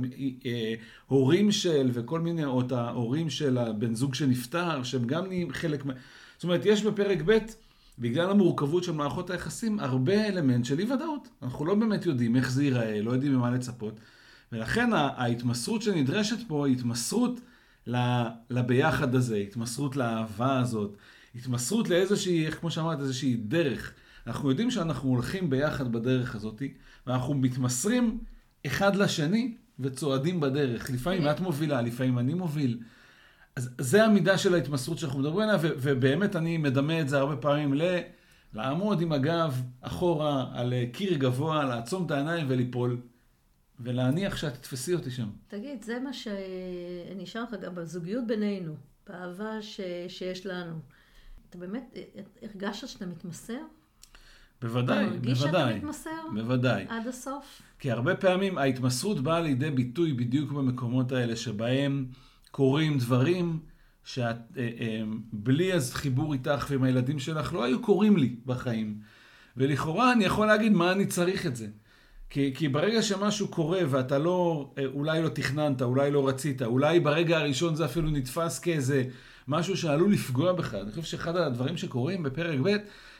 ההורים 1.10 1.52
של, 1.52 1.90
וכל 1.94 2.20
מיני, 2.20 2.46
או 2.46 2.62
את 2.62 2.72
ההורים 2.72 3.30
של 3.30 3.58
הבן 3.58 3.96
זוג 3.96 4.16
שנפטר, 4.16 4.84
שהם 4.84 5.08
גם 5.08 5.26
נהיים 5.26 5.52
חלק 5.52 5.86
מה... 5.86 5.94
זאת 6.36 6.44
אומרת, 6.44 6.62
יש 6.66 6.84
בפרק 6.84 7.18
ב', 7.26 7.38
בגלל 8.00 8.30
המורכבות 8.30 8.84
של 8.84 8.92
מערכות 8.92 9.30
היחסים, 9.30 9.80
הרבה 9.80 10.28
אלמנט 10.28 10.66
של 10.66 10.80
אי 10.80 10.92
ודאות. 10.92 11.28
אנחנו 11.42 11.66
לא 11.66 11.76
באמת 11.76 12.06
יודעים 12.06 12.36
איך 12.36 12.52
זה 12.52 12.64
ייראה, 12.64 13.02
לא 13.02 13.12
יודעים 13.12 13.34
ממה 13.34 13.52
לצפות. 13.52 14.00
ולכן 14.52 14.94
ההתמסרות 14.94 15.82
שנדרשת 15.82 16.48
פה 16.48 16.68
היא 16.68 16.76
התמסרות 16.76 17.40
לביחד 18.50 19.16
הזה, 19.16 19.38
התמסרות 19.38 19.96
לאהבה 19.96 20.60
הזאת, 20.60 20.98
התמסרות 21.38 21.89
לאיזושהי, 21.89 22.46
איך 22.46 22.60
כמו 22.60 22.72
שאמרת, 22.72 23.00
איזושהי 23.00 23.36
דרך. 23.36 23.94
אנחנו 24.27 24.50
יודעים 24.50 24.72
שאנחנו 24.72 25.10
הולכים 25.10 25.50
ביחד 25.50 25.91
בדרך 25.91 26.36
הזאת, 26.36 26.62
ואנחנו 27.08 27.34
מתמסרים 27.34 28.20
אחד 28.65 28.96
לשני 28.96 29.56
וצועדים 29.79 30.39
בדרך. 30.39 30.89
לפעמים 30.89 31.29
את 31.29 31.39
מובילה, 31.39 31.82
לפעמים 31.82 32.20
אני 32.20 32.34
מוביל. 32.34 32.79
אז 33.56 33.70
זה 33.77 34.06
המידה 34.06 34.38
של 34.38 34.53
ההתמסרות 34.53 34.98
שאנחנו 34.98 35.20
מדברים 35.20 35.50
עליה, 35.50 35.58
ובאמת 35.62 36.36
אני 36.36 36.58
מדמה 36.58 37.01
את 37.01 37.10
זה 37.10 37.17
הרבה 37.17 37.36
פעמים 37.36 37.74
ל... 37.74 37.82
לעמוד 38.53 39.01
עם 39.01 39.12
הגב 39.12 39.62
אחורה 39.82 40.46
על 40.53 40.74
קיר 40.94 41.17
גבוה, 41.17 41.65
לעצום 41.65 42.06
את 42.06 42.12
העיניים 42.12 42.46
וליפול. 42.50 43.01
ולהניח 43.79 44.38
שאת 44.38 44.53
תתפסי 44.53 44.94
אותי 44.94 45.12
שם. 45.12 45.29
תגיד, 45.48 45.84
זה 45.84 46.00
מה 46.00 46.13
שנשאר 46.13 47.44
לך 47.44 47.53
גם 47.62 47.75
בזוגיות 47.75 48.27
בינינו, 48.27 48.75
באהבה 49.08 49.62
ש... 49.62 49.79
שיש 50.08 50.46
לנו. 50.46 50.79
אתה 51.50 51.58
באמת 51.58 51.98
הרגשת 52.42 52.88
שאתה 52.88 53.06
מתמסר? 53.06 53.58
בוודאי, 54.62 55.06
אתה 55.06 55.12
מרגיש 55.12 55.39
בוודאי. 55.39 55.74
שאתה 55.74 55.86
מתמסר? 55.86 56.10
בוודאי. 56.34 56.86
עד 56.89 57.08
הסוף? 57.08 57.62
כי 57.80 57.92
הרבה 57.92 58.16
פעמים 58.16 58.58
ההתמסרות 58.58 59.20
באה 59.20 59.39
לידי 59.39 59.72
ביטוי 59.72 60.13
בדיוק 60.13 60.51
במקומות 60.51 61.12
האלה 61.12 61.36
שבהם 61.36 62.06
קורים 62.51 62.98
דברים 62.98 63.60
שבלי 64.04 65.74
אז 65.74 65.94
חיבור 65.94 66.34
איתך 66.34 66.68
ועם 66.70 66.84
הילדים 66.84 67.20
שלך 67.20 67.54
לא 67.54 67.63
היו 67.63 67.82
קורים 67.82 68.18
לי 68.18 68.36
בחיים. 68.46 69.00
ולכאורה 69.58 70.13
אני 70.13 70.25
יכול 70.25 70.48
להגיד 70.48 70.72
מה 70.72 70.92
אני 70.92 71.06
צריך 71.06 71.46
את 71.46 71.56
זה. 71.56 71.68
כי, 72.30 72.54
כי 72.56 72.68
ברגע 72.68 73.01
שמשהו 73.01 73.48
קורה 73.48 73.80
ואתה 73.89 74.18
לא, 74.18 74.72
אולי 74.94 75.22
לא 75.22 75.30
תכננת, 75.30 75.82
אולי 75.82 76.12
לא 76.12 76.27
רצית, 76.27 76.62
אולי 76.62 77.00
ברגע 77.00 77.38
הראשון 77.38 77.75
זה 77.75 77.86
אפילו 77.86 78.10
נתפס 78.10 78.60
כאיזה 78.60 79.04
משהו 79.48 79.77
שעלול 79.77 80.12
לפגוע 80.13 80.54
בך. 80.54 80.74
אני 80.74 80.89
חושב 80.92 81.04
שאחד 81.04 81.36
הדברים 81.36 81.77
שקורים 81.77 82.24
בפרק 82.24 82.60
ב' 82.63 82.75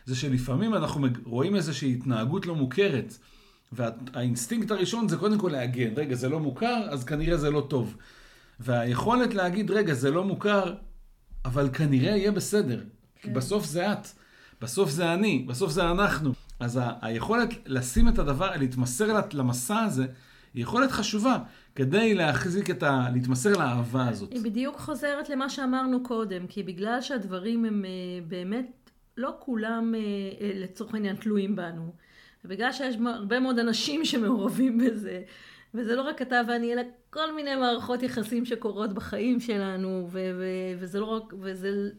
זה 0.05 0.15
שלפעמים 0.15 0.74
אנחנו 0.75 1.07
רואים 1.25 1.55
איזושהי 1.55 1.93
התנהגות 1.93 2.46
לא 2.46 2.55
מוכרת. 2.55 3.17
והאינסטינקט 3.72 4.72
הראשון 4.72 5.07
זה 5.07 5.17
קודם 5.17 5.38
כל 5.38 5.50
להגן. 5.50 5.93
רגע, 5.96 6.15
זה 6.15 6.29
לא 6.29 6.39
מוכר, 6.39 6.88
אז 6.89 7.03
כנראה 7.03 7.38
זה 7.38 7.51
לא 7.51 7.65
טוב. 7.69 7.96
והיכולת 8.60 9.34
להגיד, 9.34 9.72
רגע, 9.72 9.93
זה 9.93 10.12
לא 10.12 10.24
מוכר, 10.24 10.74
אבל 11.46 11.69
כנראה 11.74 12.15
יהיה 12.17 12.31
בסדר. 12.31 12.79
כן. 12.79 13.22
כי 13.22 13.29
בסוף 13.29 13.65
זה 13.65 13.91
את, 13.91 14.07
בסוף 14.62 14.89
זה 14.89 15.13
אני, 15.13 15.46
בסוף 15.48 15.72
זה 15.72 15.91
אנחנו. 15.91 16.34
אז 16.60 16.77
ה- 16.77 16.91
היכולת 17.01 17.50
לשים 17.65 18.07
את 18.10 18.19
הדבר, 18.19 18.51
להתמסר 18.60 19.22
למסע 19.34 19.79
הזה, 19.79 20.05
היא 20.58 20.64
יכולת 20.64 20.92
חשובה 20.92 21.38
כדי 21.76 22.14
להחזיק 22.14 22.70
את 22.70 22.84
ה... 22.84 23.08
להתמסר 23.14 23.54
לאהבה 23.54 24.08
הזאת. 24.10 24.32
היא 24.32 24.44
בדיוק 24.44 24.78
חוזרת 24.78 25.30
למה 25.30 25.50
שאמרנו 25.50 26.04
קודם, 26.04 26.48
כי 26.48 26.64
בגלל 26.64 27.02
שהדברים 27.02 27.66
הם 27.66 27.86
uh, 27.86 28.30
באמת, 28.30 28.90
לא 29.18 29.36
כולם 29.40 29.94
uh, 29.96 30.44
לצורך 30.44 30.94
העניין 30.94 31.16
תלויים 31.16 31.56
בנו, 31.56 31.94
ובגלל 32.46 32.72
שיש 32.72 32.96
הרבה 33.06 33.40
מאוד 33.40 33.60
אנשים 33.60 34.06
שמעורבים 34.06 34.78
בזה, 34.78 35.22
וזה 35.74 35.96
לא 35.96 36.02
רק 36.02 36.22
אתה 36.22 36.42
ואני, 36.48 36.74
אלא 36.74 36.82
כל 37.10 37.36
מיני 37.36 37.56
מערכות 37.56 38.04
יחסים 38.04 38.46
שקורות 38.46 38.94
בחיים 38.94 39.40
שלנו, 39.40 40.08
ו- 40.12 40.32
ו- 40.40 40.80
וזה 40.80 41.00
לא 41.00 41.06
רק, 41.06 41.34
וזה 41.42 41.90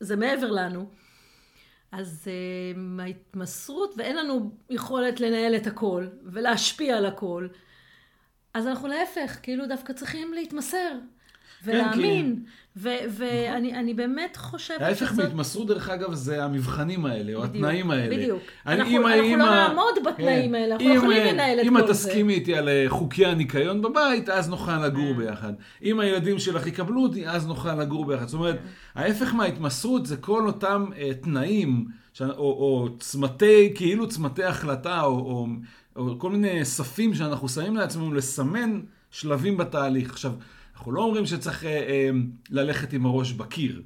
זה 0.00 0.16
מעבר 0.16 0.50
לנו. 0.50 0.86
אז 1.92 2.28
ההתמסרות, 2.98 3.94
ואין 3.96 4.16
לנו 4.16 4.50
יכולת 4.70 5.20
לנהל 5.20 5.56
את 5.56 5.66
הכל, 5.66 6.06
ולהשפיע 6.24 6.96
על 6.96 7.06
הכל, 7.06 7.48
אז 8.54 8.66
אנחנו 8.66 8.88
להפך, 8.88 9.38
כאילו 9.42 9.66
דווקא 9.66 9.92
צריכים 9.92 10.32
להתמסר. 10.34 10.98
ולהאמין. 11.64 12.36
כן, 12.36 12.80
ואני 13.08 13.72
נכון. 13.72 13.96
באמת 13.96 14.36
חושבת 14.36 14.78
שזאת... 14.78 14.82
ההפך 14.82 15.18
מהתמסרות, 15.18 15.66
דרך 15.66 15.88
אגב, 15.88 16.14
זה 16.14 16.44
המבחנים 16.44 17.06
האלה, 17.06 17.34
או 17.34 17.40
בדיוק, 17.40 17.56
התנאים 17.56 17.90
האלה. 17.90 18.16
בדיוק. 18.16 18.42
אני, 18.66 18.80
אנחנו, 18.80 19.08
אנחנו 19.08 19.36
לא 19.36 19.50
נעמוד 19.50 19.94
בתנאים 20.04 20.50
כן. 20.50 20.54
האלה, 20.54 20.74
אנחנו 20.74 20.88
לא 20.88 20.94
יכולים 20.94 21.26
לנהל 21.26 21.60
את 21.60 21.64
כל 21.64 21.70
זה. 21.70 21.78
אם 21.78 21.78
את 21.78 21.90
תסכימי 21.90 22.34
איתי 22.34 22.54
על 22.54 22.68
אה, 22.68 22.84
חוקי 22.88 23.26
הניקיון 23.26 23.82
בבית, 23.82 24.28
אז 24.28 24.48
נוכל 24.48 24.86
לגור 24.86 25.12
כן. 25.12 25.18
ביחד. 25.18 25.52
אם 25.82 26.00
הילדים 26.00 26.38
שלך 26.38 26.66
יקבלו 26.66 27.02
אותי, 27.02 27.28
אז 27.28 27.46
נוכל 27.46 27.74
לגור 27.74 28.04
ביחד. 28.04 28.28
זאת 28.28 28.34
אומרת, 28.34 28.58
ההפך 28.94 29.34
מההתמסרות 29.34 30.06
זה 30.06 30.16
כל 30.16 30.46
אותם 30.46 30.86
uh, 30.92 31.24
תנאים, 31.24 31.84
ש... 32.12 32.22
או, 32.22 32.28
או 32.36 32.88
צמתי, 32.98 33.72
כאילו 33.74 34.08
צמתי 34.08 34.44
החלטה, 34.44 35.02
או, 35.02 35.46
או, 35.96 36.18
כל 36.18 36.30
מיני 36.30 36.64
ספים 36.64 37.14
שאנחנו 37.14 37.48
שמים 37.48 37.76
לעצמנו 37.76 38.14
לסמן 38.14 38.80
שלבים 39.10 39.56
בתהליך. 39.56 40.10
עכשיו, 40.10 40.32
אנחנו 40.76 40.92
לא 40.92 41.00
אומרים 41.04 41.26
שצריך 41.26 41.64
אה, 41.64 41.70
אה, 41.70 42.10
ללכת 42.50 42.92
עם 42.92 43.06
הראש 43.06 43.32
בקיר, 43.32 43.82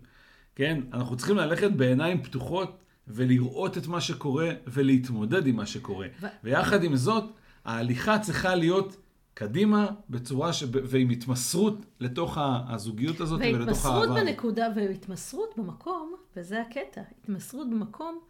כן? 0.54 0.80
אנחנו 0.92 1.16
צריכים 1.16 1.36
ללכת 1.36 1.70
בעיניים 1.70 2.22
פתוחות 2.22 2.78
ולראות 3.08 3.78
את 3.78 3.86
מה 3.86 4.00
שקורה 4.00 4.50
ולהתמודד 4.66 5.46
עם 5.46 5.56
מה 5.56 5.66
שקורה. 5.66 6.06
ו... 6.20 6.26
ויחד 6.44 6.84
עם 6.84 6.96
זאת, 6.96 7.24
ההליכה 7.64 8.18
צריכה 8.18 8.54
להיות 8.54 8.96
קדימה 9.34 9.86
בצורה 10.10 10.52
ש... 10.52 10.64
ועם 10.70 11.10
התמסרות 11.10 11.86
לתוך 12.00 12.38
הזוגיות 12.40 13.20
הזאת 13.20 13.40
ולתוך 13.40 13.86
האהבה. 13.86 13.98
והתמסרות 13.98 14.24
בנקודה, 14.26 14.68
והתמסרות 14.76 15.50
במקום, 15.56 16.14
וזה 16.36 16.60
הקטע, 16.60 17.00
התמסרות 17.18 17.70
במקום 17.70 18.20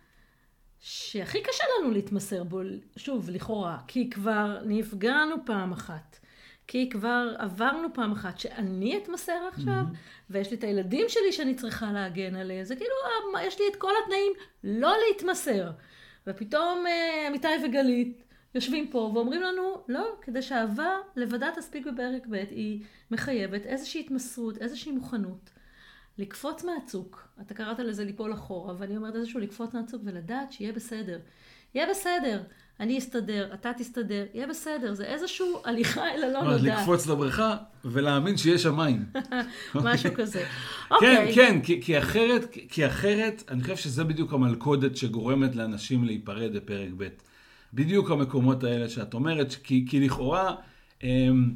שהכי 0.80 1.42
קשה 1.42 1.64
לנו 1.78 1.90
להתמסר 1.90 2.44
בו, 2.44 2.61
שוב, 2.97 3.30
לכאורה, 3.30 3.78
כי 3.87 4.11
כבר 4.11 4.58
נפגענו 4.64 5.37
פעם 5.47 5.73
אחת. 5.73 6.18
כי 6.66 6.90
כבר 6.90 7.35
עברנו 7.38 7.88
פעם 7.94 8.12
אחת 8.12 8.38
שאני 8.38 8.99
אתמסר 8.99 9.49
עכשיו, 9.52 9.82
mm-hmm. 9.92 9.97
ויש 10.30 10.50
לי 10.50 10.56
את 10.56 10.64
הילדים 10.64 11.06
שלי 11.08 11.32
שאני 11.32 11.54
צריכה 11.54 11.92
להגן 11.92 12.37
עליהם. 12.37 12.64
זה 12.64 12.76
כאילו, 12.76 12.90
אה, 13.37 13.44
יש 13.44 13.61
לי 13.61 13.64
את 13.70 13.76
כל 13.76 13.92
התנאים 14.04 14.32
לא 14.64 14.94
להתמסר. 15.08 15.70
ופתאום 16.26 16.85
אמיתי 17.28 17.49
אה, 17.49 17.56
וגלית 17.64 18.23
יושבים 18.54 18.88
פה 18.90 19.11
ואומרים 19.14 19.42
לנו, 19.42 19.85
לא, 19.88 20.16
כדי 20.23 20.42
שאהבה 20.42 20.97
לבדה 21.16 21.50
תספיק 21.56 21.87
בפרק 21.87 22.26
ב', 22.26 22.35
היא 22.35 22.85
מחייבת 23.11 23.66
איזושהי 23.66 24.00
התמסרות, 24.00 24.58
איזושהי 24.58 24.92
מוכנות. 24.92 25.50
לקפוץ 26.18 26.64
מהצוק, 26.64 27.28
אתה 27.40 27.54
קראת 27.54 27.78
לזה 27.78 28.04
ליפול 28.04 28.32
אחורה, 28.32 28.75
ואני 28.78 28.96
אומרת 28.96 29.16
איזשהו 29.16 29.40
לקפוץ 29.40 29.75
מהצוק 29.75 30.02
ולדעת 30.04 30.52
שיהיה 30.52 30.72
בסדר. 30.72 31.18
יהיה 31.75 31.87
בסדר. 31.90 32.42
אני 32.80 32.98
אסתדר, 32.98 33.54
אתה 33.54 33.72
תסתדר, 33.78 34.25
יהיה 34.34 34.46
בסדר, 34.46 34.94
זה 34.94 35.04
איזשהו 35.04 35.60
הליכה 35.64 36.14
אל 36.14 36.22
הלא 36.22 36.42
נודע. 36.42 36.80
לקפוץ 36.80 37.06
לבריכה 37.06 37.56
ולהאמין 37.84 38.37
שיש 38.37 38.62
שם 38.62 38.76
מים. 38.76 39.04
משהו 39.75 40.14
כזה. 40.14 40.44
כן, 40.88 40.94
אוקיי. 40.94 41.34
כן, 41.34 41.60
כי, 41.62 41.82
כי, 41.82 41.98
אחרת, 41.98 42.56
כי 42.68 42.87
אחרת, 42.87 43.42
אני 43.48 43.62
חושב 43.62 43.76
שזה 43.76 44.04
בדיוק 44.04 44.32
המלכודת 44.32 44.96
שגורמת 44.96 45.56
לאנשים 45.56 46.04
להיפרד 46.04 46.56
בפרק 46.56 46.88
ב'. 46.96 47.08
בדיוק 47.75 48.10
המקומות 48.10 48.64
האלה 48.64 48.88
שאת 48.88 49.14
אומרת, 49.14 49.54
כי, 49.62 49.87
כי 49.88 50.00
לכאורה, 50.00 50.54
אמ, 51.02 51.54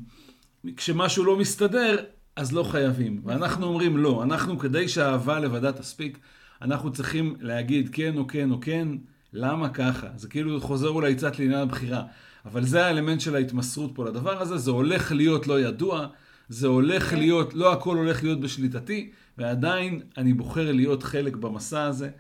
כשמשהו 0.76 1.25
לא 1.25 1.37
מסתדר, 1.37 1.97
אז 2.37 2.53
לא 2.53 2.62
חייבים. 2.62 3.21
ואנחנו 3.25 3.67
אומרים 3.67 3.97
לא, 3.97 4.23
אנחנו 4.23 4.59
כדי 4.59 4.89
שהאהבה 4.89 5.39
לבדה 5.41 5.73
תספיק, 5.73 6.19
אנחנו 6.62 6.93
צריכים 6.93 7.37
להגיד 7.41 7.89
כן 7.93 8.19
או 8.19 8.27
כן 8.27 8.51
או 8.51 8.61
כן. 8.61 8.89
למה 9.33 9.69
ככה? 9.69 10.07
זה 10.17 10.29
כאילו 10.29 10.61
חוזר 10.61 10.89
אולי 10.89 11.15
קצת 11.15 11.39
לעניין 11.39 11.61
הבחירה. 11.61 12.03
אבל 12.45 12.65
זה 12.65 12.87
האלמנט 12.87 13.21
של 13.21 13.35
ההתמסרות 13.35 13.91
פה 13.95 14.05
לדבר 14.05 14.43
הזה, 14.43 14.57
זה 14.57 14.71
הולך 14.71 15.12
להיות 15.12 15.47
לא 15.47 15.61
ידוע, 15.61 16.07
זה 16.49 16.67
הולך 16.67 17.12
okay. 17.12 17.17
להיות, 17.17 17.55
לא 17.55 17.73
הכל 17.73 17.97
הולך 17.97 18.23
להיות 18.23 18.41
בשליטתי, 18.41 19.11
ועדיין 19.39 20.01
אני 20.17 20.33
בוחר 20.35 20.73
להיות 20.73 21.03
חלק 21.03 21.37
במסע 21.37 21.83
הזה. 21.83 22.11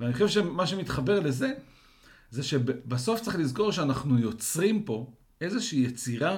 ואני 0.00 0.12
חושב 0.12 0.28
שמה 0.28 0.66
שמתחבר 0.66 1.20
לזה, 1.20 1.52
זה 2.30 2.42
שבסוף 2.42 3.20
צריך 3.20 3.36
לזכור 3.38 3.72
שאנחנו 3.72 4.18
יוצרים 4.18 4.82
פה 4.82 5.12
איזושהי 5.40 5.80
יצירה 5.80 6.36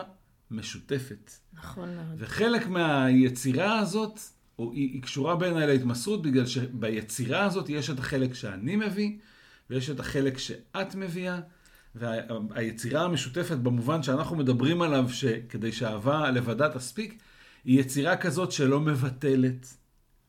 משותפת. 0.50 1.32
נכון 1.52 1.94
מאוד. 1.94 2.16
וחלק 2.18 2.66
מהיצירה 2.66 3.78
הזאת 3.78 4.20
או 4.58 4.72
היא, 4.72 4.92
היא 4.92 5.02
קשורה 5.02 5.36
בעיניי 5.36 5.66
להתמסרות, 5.66 6.22
בגלל 6.22 6.46
שביצירה 6.46 7.44
הזאת 7.44 7.68
יש 7.68 7.90
את 7.90 7.98
החלק 7.98 8.34
שאני 8.34 8.76
מביא, 8.76 9.18
ויש 9.70 9.90
את 9.90 10.00
החלק 10.00 10.38
שאת 10.38 10.94
מביאה, 10.94 11.40
והיצירה 11.94 13.04
המשותפת 13.04 13.56
במובן 13.56 14.02
שאנחנו 14.02 14.36
מדברים 14.36 14.82
עליו, 14.82 15.08
שכדי 15.08 15.72
שאהבה 15.72 16.30
לבדה 16.30 16.68
תספיק, 16.68 17.22
היא 17.64 17.80
יצירה 17.80 18.16
כזאת 18.16 18.52
שלא 18.52 18.80
מבטלת. 18.80 19.66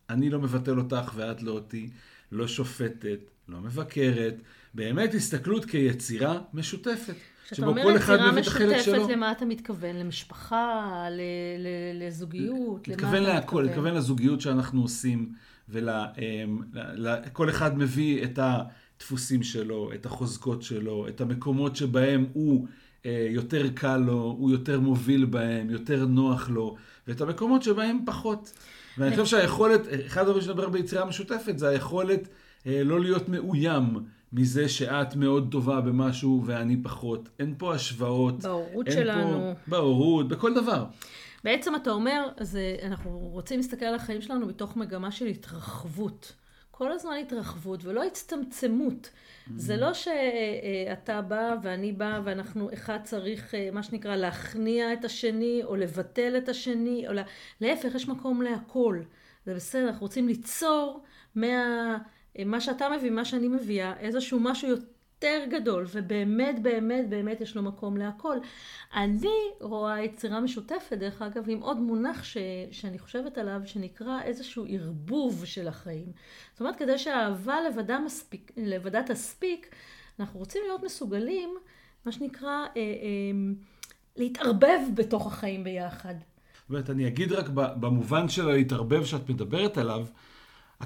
אני 0.09 0.29
לא 0.29 0.39
מבטל 0.39 0.77
אותך 0.77 1.11
ואת 1.15 1.43
לא 1.43 1.51
אותי, 1.51 1.89
לא 2.31 2.47
שופטת, 2.47 3.19
לא 3.47 3.61
מבקרת. 3.61 4.35
באמת 4.73 5.13
הסתכלות 5.13 5.65
כיצירה 5.65 6.39
משותפת. 6.53 7.15
כשאתה 7.51 7.67
אומר 7.67 7.95
יצירה 7.95 8.31
משותפת, 8.31 9.09
למה 9.09 9.31
אתה 9.31 9.45
מתכוון? 9.45 9.95
למשפחה? 9.95 11.05
לזוגיות? 11.93 12.87
מתכוון 12.87 13.23
להכל, 13.23 13.65
מתכוון 13.65 13.93
לזוגיות 13.93 14.41
שאנחנו 14.41 14.81
עושים, 14.81 15.33
וכל 15.69 17.43
אמ, 17.43 17.49
אחד 17.49 17.77
מביא 17.77 18.23
את 18.23 18.39
הדפוסים 18.41 19.43
שלו, 19.43 19.91
את 19.93 20.05
החוזקות 20.05 20.61
שלו, 20.61 21.07
את 21.07 21.21
המקומות 21.21 21.75
שבהם 21.75 22.25
הוא 22.33 22.67
אה, 23.05 23.27
יותר 23.29 23.69
קל 23.73 23.97
לו, 23.97 24.35
הוא 24.39 24.51
יותר 24.51 24.79
מוביל 24.79 25.25
בהם, 25.25 25.69
יותר 25.69 26.05
נוח 26.05 26.49
לו, 26.49 26.75
ואת 27.07 27.21
המקומות 27.21 27.63
שבהם 27.63 27.99
פחות. 28.05 28.51
ואני 28.97 29.11
חושב 29.11 29.25
שהיכולת, 29.25 29.81
אחד 30.05 30.21
הדברים 30.21 30.41
שנדבר 30.41 30.69
ביצירה 30.69 31.05
משותפת, 31.05 31.57
זה 31.57 31.67
היכולת 31.67 32.27
אה, 32.67 32.83
לא 32.83 32.99
להיות 32.99 33.29
מאוים. 33.29 33.85
מזה 34.33 34.69
שאת 34.69 35.15
מאוד 35.15 35.47
טובה 35.51 35.81
במשהו 35.81 36.43
ואני 36.45 36.77
פחות. 36.83 37.29
אין 37.39 37.55
פה 37.57 37.75
השוואות. 37.75 38.39
בהורות 38.39 38.85
שלנו. 38.91 39.39
פה, 39.39 39.59
בהורות, 39.67 40.27
בכל 40.27 40.53
דבר. 40.53 40.85
בעצם 41.43 41.75
אתה 41.75 41.91
אומר, 41.91 42.27
זה, 42.39 42.75
אנחנו 42.83 43.29
רוצים 43.31 43.57
להסתכל 43.57 43.85
על 43.85 43.95
החיים 43.95 44.21
שלנו 44.21 44.45
מתוך 44.45 44.77
מגמה 44.77 45.11
של 45.11 45.25
התרחבות. 45.25 46.33
כל 46.71 46.91
הזמן 46.91 47.13
התרחבות 47.21 47.85
ולא 47.85 48.03
הצטמצמות. 48.03 49.09
Mm-hmm. 49.09 49.51
זה 49.55 49.77
לא 49.77 49.93
שאתה 49.93 51.21
בא 51.21 51.55
ואני 51.63 51.91
בא 51.91 52.21
ואנחנו, 52.23 52.69
אחד 52.73 52.97
צריך, 53.03 53.55
אה, 53.55 53.69
מה 53.71 53.83
שנקרא, 53.83 54.15
להכניע 54.15 54.93
את 54.93 55.05
השני 55.05 55.61
או 55.63 55.75
לבטל 55.75 56.37
את 56.37 56.49
השני, 56.49 57.07
או 57.07 57.13
לה... 57.13 57.23
להפך, 57.61 57.95
יש 57.95 58.07
מקום 58.07 58.41
להכל. 58.41 59.01
זה 59.45 59.55
בסדר, 59.55 59.87
אנחנו 59.87 60.01
רוצים 60.01 60.27
ליצור 60.27 61.03
מה... 61.35 61.97
מה 62.45 62.61
שאתה 62.61 62.87
מביא, 62.97 63.11
מה 63.11 63.25
שאני 63.25 63.47
מביאה, 63.47 63.93
איזשהו 63.99 64.39
משהו 64.39 64.69
יותר 64.69 65.39
גדול, 65.49 65.85
ובאמת, 65.93 66.61
באמת, 66.61 67.09
באמת 67.09 67.41
יש 67.41 67.55
לו 67.55 67.61
מקום 67.61 67.97
להכל. 67.97 68.37
אני 68.93 69.27
רואה 69.61 70.01
יצירה 70.01 70.39
משותפת, 70.39 70.97
דרך 70.97 71.21
אגב, 71.21 71.49
עם 71.49 71.59
עוד 71.59 71.79
מונח 71.79 72.23
ש, 72.23 72.37
שאני 72.71 72.99
חושבת 72.99 73.37
עליו, 73.37 73.61
שנקרא 73.65 74.21
איזשהו 74.23 74.65
ערבוב 74.69 75.45
של 75.45 75.67
החיים. 75.67 76.11
זאת 76.53 76.59
אומרת, 76.59 76.75
כדי 76.75 76.97
שהאהבה 76.97 77.55
לבדה, 77.61 77.99
מספיק, 77.99 78.51
לבדה 78.57 79.03
תספיק, 79.03 79.75
אנחנו 80.19 80.39
רוצים 80.39 80.61
להיות 80.65 80.83
מסוגלים, 80.83 81.49
מה 82.05 82.11
שנקרא, 82.11 82.49
אה, 82.49 82.65
אה, 82.75 82.81
להתערבב 84.17 84.79
בתוך 84.93 85.27
החיים 85.27 85.63
ביחד. 85.63 86.15
זאת 86.61 86.69
אומרת, 86.69 86.89
אני 86.89 87.07
אגיד 87.07 87.31
רק 87.31 87.49
במובן 87.53 88.29
של 88.29 88.45
להתערבב 88.51 89.05
שאת 89.05 89.29
מדברת 89.29 89.77
עליו, 89.77 90.05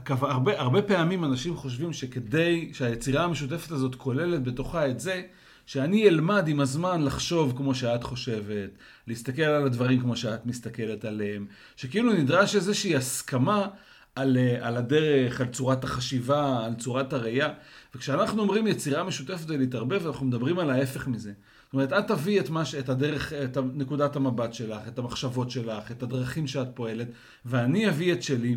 הרבה, 0.10 0.60
הרבה 0.60 0.82
פעמים 0.82 1.26
אנשים 1.26 1.56
חושבים 1.56 1.94
שכדי 1.94 2.70
שהיצירה 2.74 3.24
המשותפת 3.24 3.72
הזאת 3.72 3.96
כוללת 3.96 4.44
בתוכה 4.44 4.88
את 4.88 5.00
זה, 5.00 5.22
שאני 5.66 6.08
אלמד 6.08 6.48
עם 6.48 6.60
הזמן 6.60 7.04
לחשוב 7.04 7.54
כמו 7.58 7.76
שאת 7.76 8.04
חושבת, 8.04 8.70
להסתכל 9.08 9.42
על 9.42 9.66
הדברים 9.66 10.02
כמו 10.02 10.16
שאת 10.16 10.46
מסתכלת 10.46 11.06
עליהם, 11.06 11.46
שכאילו 11.76 12.14
נדרש 12.14 12.56
איזושהי 12.56 12.96
הסכמה 12.96 13.68
על, 14.16 14.38
על 14.62 14.78
הדרך, 14.78 15.42
על 15.42 15.48
צורת 15.48 15.84
החשיבה, 15.84 16.66
על 16.66 16.74
צורת 16.74 17.14
הראייה. 17.14 17.50
וכשאנחנו 17.96 18.42
אומרים 18.42 18.68
יצירה 18.68 19.04
משותפת 19.04 19.50
ולהתערבב, 19.50 20.08
אנחנו 20.08 20.26
מדברים 20.26 20.60
על 20.60 20.70
ההפך 20.70 21.08
מזה. 21.08 21.32
זאת 21.66 21.74
אומרת, 21.74 21.94
את 21.94 22.08
תביאי 22.08 22.40
את, 22.40 22.50
מש... 22.50 22.76
את 22.76 22.90
הדרך, 22.90 23.34
את 23.34 23.58
נקודת 23.74 24.16
המבט 24.16 24.54
שלך, 24.54 24.88
את 24.88 25.00
המחשבות 25.00 25.52
שלך, 25.52 25.92
את 25.92 26.04
הדרכים 26.04 26.48
שאת 26.48 26.68
פועלת, 26.74 27.08
ואני 27.46 27.90
אביא 27.90 28.14
את 28.14 28.24
שלי. 28.24 28.56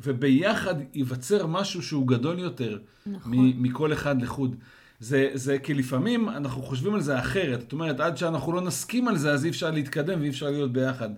וביחד 0.00 0.74
ייווצר 0.94 1.46
משהו 1.46 1.82
שהוא 1.82 2.08
גדול 2.08 2.38
יותר 2.38 2.78
נכון. 3.06 3.32
מכל 3.56 3.92
אחד 3.92 4.22
לחוד. 4.22 4.56
זה, 5.00 5.30
זה 5.34 5.58
כי 5.58 5.74
לפעמים 5.74 6.28
אנחנו 6.28 6.62
חושבים 6.62 6.94
על 6.94 7.00
זה 7.00 7.18
אחרת. 7.18 7.60
זאת 7.60 7.72
אומרת, 7.72 8.00
עד 8.00 8.16
שאנחנו 8.16 8.52
לא 8.52 8.60
נסכים 8.60 9.08
על 9.08 9.18
זה, 9.18 9.32
אז 9.32 9.44
אי 9.44 9.50
אפשר 9.50 9.70
להתקדם 9.70 10.20
ואי 10.20 10.28
אפשר 10.28 10.50
להיות 10.50 10.72
ביחד. 10.72 11.08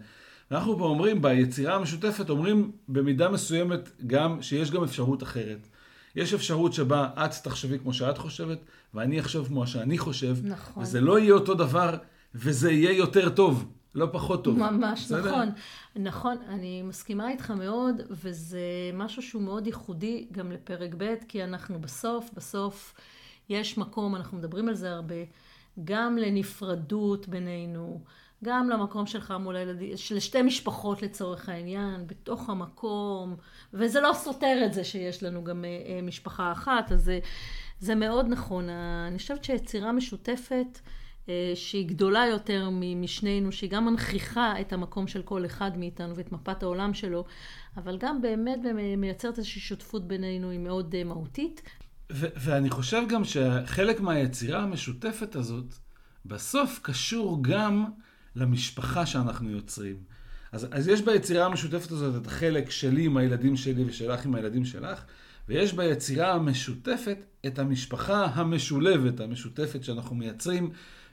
אנחנו 0.50 0.78
פה 0.78 0.84
אומרים, 0.84 1.22
ביצירה 1.22 1.74
המשותפת, 1.74 2.30
אומרים 2.30 2.70
במידה 2.88 3.28
מסוימת 3.28 3.90
גם 4.06 4.42
שיש 4.42 4.70
גם 4.70 4.84
אפשרות 4.84 5.22
אחרת. 5.22 5.66
יש 6.16 6.34
אפשרות 6.34 6.72
שבה 6.72 7.08
את 7.16 7.30
תחשבי 7.42 7.78
כמו 7.78 7.92
שאת 7.92 8.18
חושבת, 8.18 8.58
ואני 8.94 9.20
אחשוב 9.20 9.46
כמו 9.46 9.66
שאני 9.66 9.98
חושב, 9.98 10.36
נכון. 10.42 10.82
וזה 10.82 11.00
לא 11.00 11.18
יהיה 11.18 11.34
אותו 11.34 11.54
דבר, 11.54 11.96
וזה 12.34 12.72
יהיה 12.72 12.92
יותר 12.92 13.28
טוב. 13.28 13.64
לא 13.94 14.08
פחות 14.12 14.44
טוב. 14.44 14.58
ממש, 14.58 15.04
בסדר? 15.04 15.30
נכון. 15.30 15.48
נכון, 15.96 16.36
אני 16.48 16.82
מסכימה 16.82 17.30
איתך 17.30 17.50
מאוד, 17.50 18.02
וזה 18.10 18.60
משהו 18.94 19.22
שהוא 19.22 19.42
מאוד 19.42 19.66
ייחודי 19.66 20.26
גם 20.32 20.52
לפרק 20.52 20.90
ב', 20.96 21.14
כי 21.28 21.44
אנחנו 21.44 21.80
בסוף, 21.80 22.30
בסוף 22.34 22.94
יש 23.48 23.78
מקום, 23.78 24.16
אנחנו 24.16 24.38
מדברים 24.38 24.68
על 24.68 24.74
זה 24.74 24.90
הרבה, 24.90 25.14
גם 25.84 26.18
לנפרדות 26.18 27.28
בינינו, 27.28 28.00
גם 28.44 28.70
למקום 28.70 29.06
שלך 29.06 29.34
מול 29.40 29.56
הילדים, 29.56 29.96
של 29.96 30.20
שתי 30.20 30.42
משפחות 30.42 31.02
לצורך 31.02 31.48
העניין, 31.48 32.06
בתוך 32.06 32.50
המקום, 32.50 33.36
וזה 33.74 34.00
לא 34.00 34.12
סותר 34.14 34.62
את 34.66 34.72
זה 34.72 34.84
שיש 34.84 35.22
לנו 35.22 35.44
גם 35.44 35.64
אה, 35.64 35.68
אה, 35.68 36.02
משפחה 36.02 36.52
אחת, 36.52 36.92
אז 36.92 37.04
זה, 37.04 37.18
זה 37.80 37.94
מאוד 37.94 38.26
נכון. 38.28 38.68
אני 39.08 39.18
חושבת 39.18 39.44
שיצירה 39.44 39.92
משותפת, 39.92 40.78
שהיא 41.54 41.88
גדולה 41.88 42.26
יותר 42.26 42.70
משנינו, 42.96 43.52
שהיא 43.52 43.70
גם 43.70 43.86
מנכיחה 43.86 44.60
את 44.60 44.72
המקום 44.72 45.06
של 45.06 45.22
כל 45.22 45.46
אחד 45.46 45.78
מאיתנו 45.78 46.16
ואת 46.16 46.32
מפת 46.32 46.62
העולם 46.62 46.94
שלו, 46.94 47.24
אבל 47.76 47.98
גם 47.98 48.22
באמת 48.22 48.58
מייצרת 48.96 49.38
איזושהי 49.38 49.60
שותפות 49.60 50.08
בינינו, 50.08 50.50
היא 50.50 50.58
מאוד 50.58 50.94
אה, 50.94 51.04
מהותית. 51.04 51.62
ו- 52.12 52.26
ואני 52.36 52.70
חושב 52.70 53.02
גם 53.08 53.24
שחלק 53.24 54.00
מהיצירה 54.00 54.62
המשותפת 54.62 55.36
הזאת, 55.36 55.74
בסוף 56.26 56.80
קשור 56.82 57.38
גם 57.42 57.84
למשפחה 58.36 59.06
שאנחנו 59.06 59.50
יוצרים. 59.50 59.96
אז, 60.52 60.66
אז 60.70 60.88
יש 60.88 61.02
ביצירה 61.02 61.46
המשותפת 61.46 61.90
הזאת 61.90 62.22
את 62.22 62.26
החלק 62.26 62.70
שלי 62.70 63.04
עם 63.04 63.16
הילדים 63.16 63.56
שלי 63.56 63.84
ושלך 63.84 64.26
עם 64.26 64.34
הילדים 64.34 64.64
שלך, 64.64 65.04
ויש 65.48 65.72
ביצירה 65.72 66.32
המשותפת 66.32 67.18
את 67.46 67.58
המשפחה 67.58 68.24
המשולבת, 68.24 69.20
המשותפת 69.20 69.84
שאנחנו 69.84 70.16
מייצרים, 70.16 70.70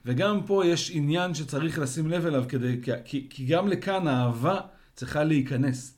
וגם 0.07 0.41
פה 0.45 0.65
יש 0.65 0.91
עניין 0.93 1.33
שצריך 1.33 1.79
לשים 1.79 2.07
לב 2.07 2.25
אליו, 2.25 2.45
כדי, 2.49 2.81
כי, 3.05 3.27
כי 3.29 3.45
גם 3.45 3.67
לכאן 3.67 4.07
האהבה 4.07 4.59
צריכה 4.95 5.23
להיכנס. 5.23 5.97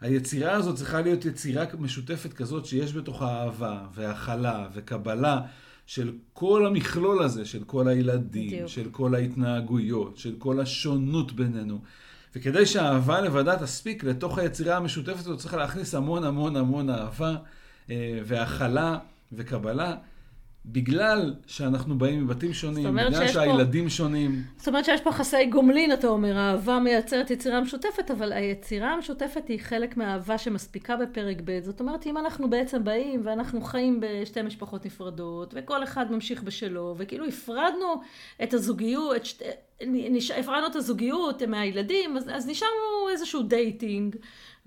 היצירה 0.00 0.52
הזאת 0.52 0.76
צריכה 0.76 1.00
להיות 1.00 1.24
יצירה 1.24 1.64
משותפת 1.78 2.32
כזאת 2.32 2.66
שיש 2.66 2.92
בתוכה 2.92 3.42
אהבה 3.42 3.80
והכלה 3.94 4.68
וקבלה 4.74 5.40
של 5.86 6.12
כל 6.32 6.66
המכלול 6.66 7.22
הזה, 7.22 7.44
של 7.44 7.64
כל 7.64 7.88
הילדים, 7.88 8.46
בדיוק. 8.46 8.68
של 8.68 8.88
כל 8.90 9.14
ההתנהגויות, 9.14 10.18
של 10.18 10.34
כל 10.38 10.60
השונות 10.60 11.32
בינינו. 11.32 11.80
וכדי 12.36 12.66
שהאהבה 12.66 13.20
לבדה 13.20 13.58
תספיק, 13.58 14.04
לתוך 14.04 14.38
היצירה 14.38 14.76
המשותפת 14.76 15.18
הזאת 15.18 15.38
צריך 15.38 15.54
להכניס 15.54 15.94
המון 15.94 16.24
המון 16.24 16.56
המון 16.56 16.90
אהבה 16.90 17.36
אה, 17.90 18.20
והכלה 18.24 18.98
וקבלה. 19.32 19.96
בגלל 20.66 21.34
שאנחנו 21.46 21.98
באים 21.98 22.24
מבתים 22.24 22.52
שונים, 22.52 22.94
בגלל 22.94 23.28
שהילדים 23.28 23.84
פה, 23.84 23.90
שונים. 23.90 24.42
זאת 24.56 24.68
אומרת 24.68 24.84
שיש 24.84 25.00
פה 25.00 25.12
יחסי 25.12 25.46
גומלין, 25.46 25.92
אתה 25.92 26.08
אומר, 26.08 26.38
האהבה 26.38 26.78
מייצרת 26.78 27.30
יצירה 27.30 27.60
משותפת, 27.60 28.10
אבל 28.10 28.32
היצירה 28.32 28.92
המשותפת 28.92 29.48
היא 29.48 29.60
חלק 29.60 29.96
מהאהבה 29.96 30.38
שמספיקה 30.38 30.96
בפרק 30.96 31.36
ב'. 31.44 31.60
זאת 31.62 31.80
אומרת, 31.80 32.06
אם 32.06 32.18
אנחנו 32.18 32.50
בעצם 32.50 32.84
באים 32.84 33.20
ואנחנו 33.24 33.60
חיים 33.60 34.00
בשתי 34.00 34.42
משפחות 34.42 34.86
נפרדות, 34.86 35.54
וכל 35.56 35.84
אחד 35.84 36.12
ממשיך 36.12 36.42
בשלו, 36.42 36.94
וכאילו 36.98 37.24
הפרדנו 37.24 38.00
את 38.42 38.54
הזוגיות, 38.54 39.16
את 39.16 39.26
שתי, 39.26 39.44
הפרדנו 40.38 40.66
את 40.66 40.76
הזוגיות 40.76 41.42
מהילדים, 41.42 42.16
אז, 42.16 42.30
אז 42.32 42.48
נשארנו 42.48 43.08
איזשהו 43.12 43.42
dating. 43.42 44.16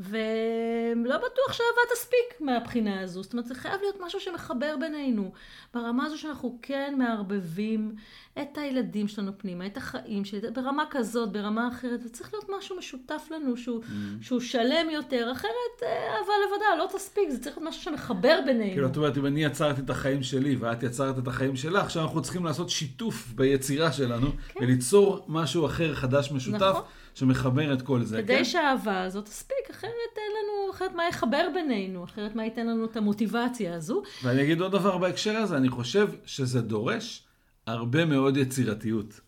ולא 0.02 1.18
בטוח 1.18 1.54
שאהבה 1.54 1.94
תספיק 1.94 2.42
מהבחינה 2.42 3.02
הזו. 3.02 3.24
זאת 3.24 3.34
אומרת, 3.34 3.46
זה 3.46 3.56
חייב 3.56 3.82
להיות 3.82 3.96
משהו 4.00 4.20
שמחבר 4.20 4.76
בינינו. 4.80 5.32
ברמה 5.74 6.06
הזו 6.06 6.18
שאנחנו 6.18 6.60
כן 6.62 6.96
מערבבים 6.98 7.96
את 8.40 8.58
הילדים 8.58 9.08
שלנו 9.08 9.32
פנימה, 9.38 9.66
את 9.66 9.78
החיים 9.78 10.26
שלי, 10.26 10.42
ברמה 10.54 10.84
כזאת, 10.92 11.32
ברמה 11.32 11.68
אחרת. 11.68 12.02
זה 12.02 12.10
צריך 12.10 12.34
להיות 12.34 12.50
משהו 12.58 12.78
משותף 12.78 13.28
לנו, 13.32 13.58
שהוא, 13.58 13.84
mm-hmm. 13.84 14.24
שהוא 14.24 14.40
שלם 14.40 14.90
יותר. 14.92 15.30
אחרת 15.32 15.84
אה, 15.84 15.88
אהבה 15.88 16.34
לבדה 16.48 16.66
לא 16.78 16.98
תספיק, 16.98 17.30
זה 17.30 17.44
צריך 17.44 17.58
להיות 17.58 17.70
משהו 17.70 17.84
שמחבר 17.84 18.40
בינינו. 18.46 18.72
כאילו, 18.72 18.88
את 18.88 18.98
אומרת, 18.98 19.18
אם 19.18 19.26
אני 19.26 19.44
יצרתי 19.44 19.82
את 19.82 19.90
החיים 19.90 20.24
שלי 20.24 20.56
ואת 20.56 20.84
יצרת 20.84 21.20
את 21.20 21.28
החיים 21.28 21.56
שלך, 21.56 21.84
עכשיו 21.84 22.04
אנחנו 22.04 22.22
צריכים 22.22 22.46
לעשות 22.46 22.70
שיתוף 22.70 23.28
ביצירה 23.36 23.92
שלנו, 23.92 24.28
כן. 24.48 24.64
וליצור 24.64 25.26
משהו 25.28 25.66
אחר, 25.66 25.96
חדש, 25.96 26.32
משותף. 26.32 26.62
נכון. 26.62 26.82
שמחבר 27.14 27.74
את 27.74 27.82
כל 27.82 28.04
זה. 28.04 28.18
כדי 28.18 28.38
כן? 28.38 28.46
שהאהבה 28.46 29.04
הזאת 29.04 29.26
תספיק, 29.26 29.70
אחרת 29.72 29.92
אין 30.18 30.32
לנו, 30.32 30.72
אחרת 30.72 30.96
מה 30.96 31.04
יחבר 31.10 31.48
בינינו, 31.54 32.04
אחרת 32.04 32.36
מה 32.36 32.44
ייתן 32.44 32.68
לנו 32.68 32.86
את 32.86 32.98
המוטיבציה 32.98 33.76
הזו. 33.76 34.02
ואני 34.24 34.44
אגיד 34.44 34.62
עוד 34.62 34.72
דבר 34.72 34.98
בהקשר 34.98 35.38
הזה, 35.38 35.58
אני 35.58 35.70
חושב 35.70 36.10
שזה 36.26 36.62
דורש 36.62 37.24
הרבה 37.68 38.06
מאוד 38.06 38.38
יצירתיות. 38.38 39.20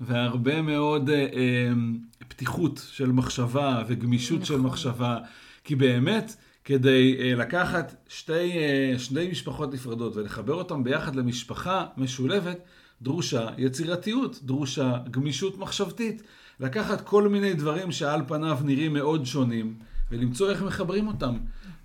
והרבה 0.00 0.62
מאוד 0.62 1.10
אה, 1.10 1.14
אה, 1.14 1.72
פתיחות 2.28 2.86
של 2.92 3.12
מחשבה 3.12 3.82
וגמישות 3.88 4.40
נכון. 4.40 4.56
של 4.56 4.62
מחשבה. 4.62 5.18
כי 5.64 5.74
באמת, 5.74 6.36
כדי 6.64 7.16
אה, 7.20 7.34
לקחת 7.34 7.94
שתי, 8.08 8.52
אה, 8.58 8.94
שני 8.98 9.28
משפחות 9.28 9.74
נפרדות 9.74 10.16
ולחבר 10.16 10.54
אותן 10.54 10.84
ביחד 10.84 11.16
למשפחה 11.16 11.86
משולבת, 11.96 12.58
דרושה 13.02 13.48
יצירתיות, 13.58 14.38
דרושה 14.42 14.98
גמישות 15.10 15.58
מחשבתית. 15.58 16.22
לקחת 16.60 17.00
כל 17.00 17.28
מיני 17.28 17.54
דברים 17.54 17.92
שעל 17.92 18.22
פניו 18.28 18.58
נראים 18.64 18.92
מאוד 18.92 19.26
שונים, 19.26 19.74
ולמצוא 20.10 20.50
איך 20.50 20.62
מחברים 20.62 21.08
אותם. 21.08 21.36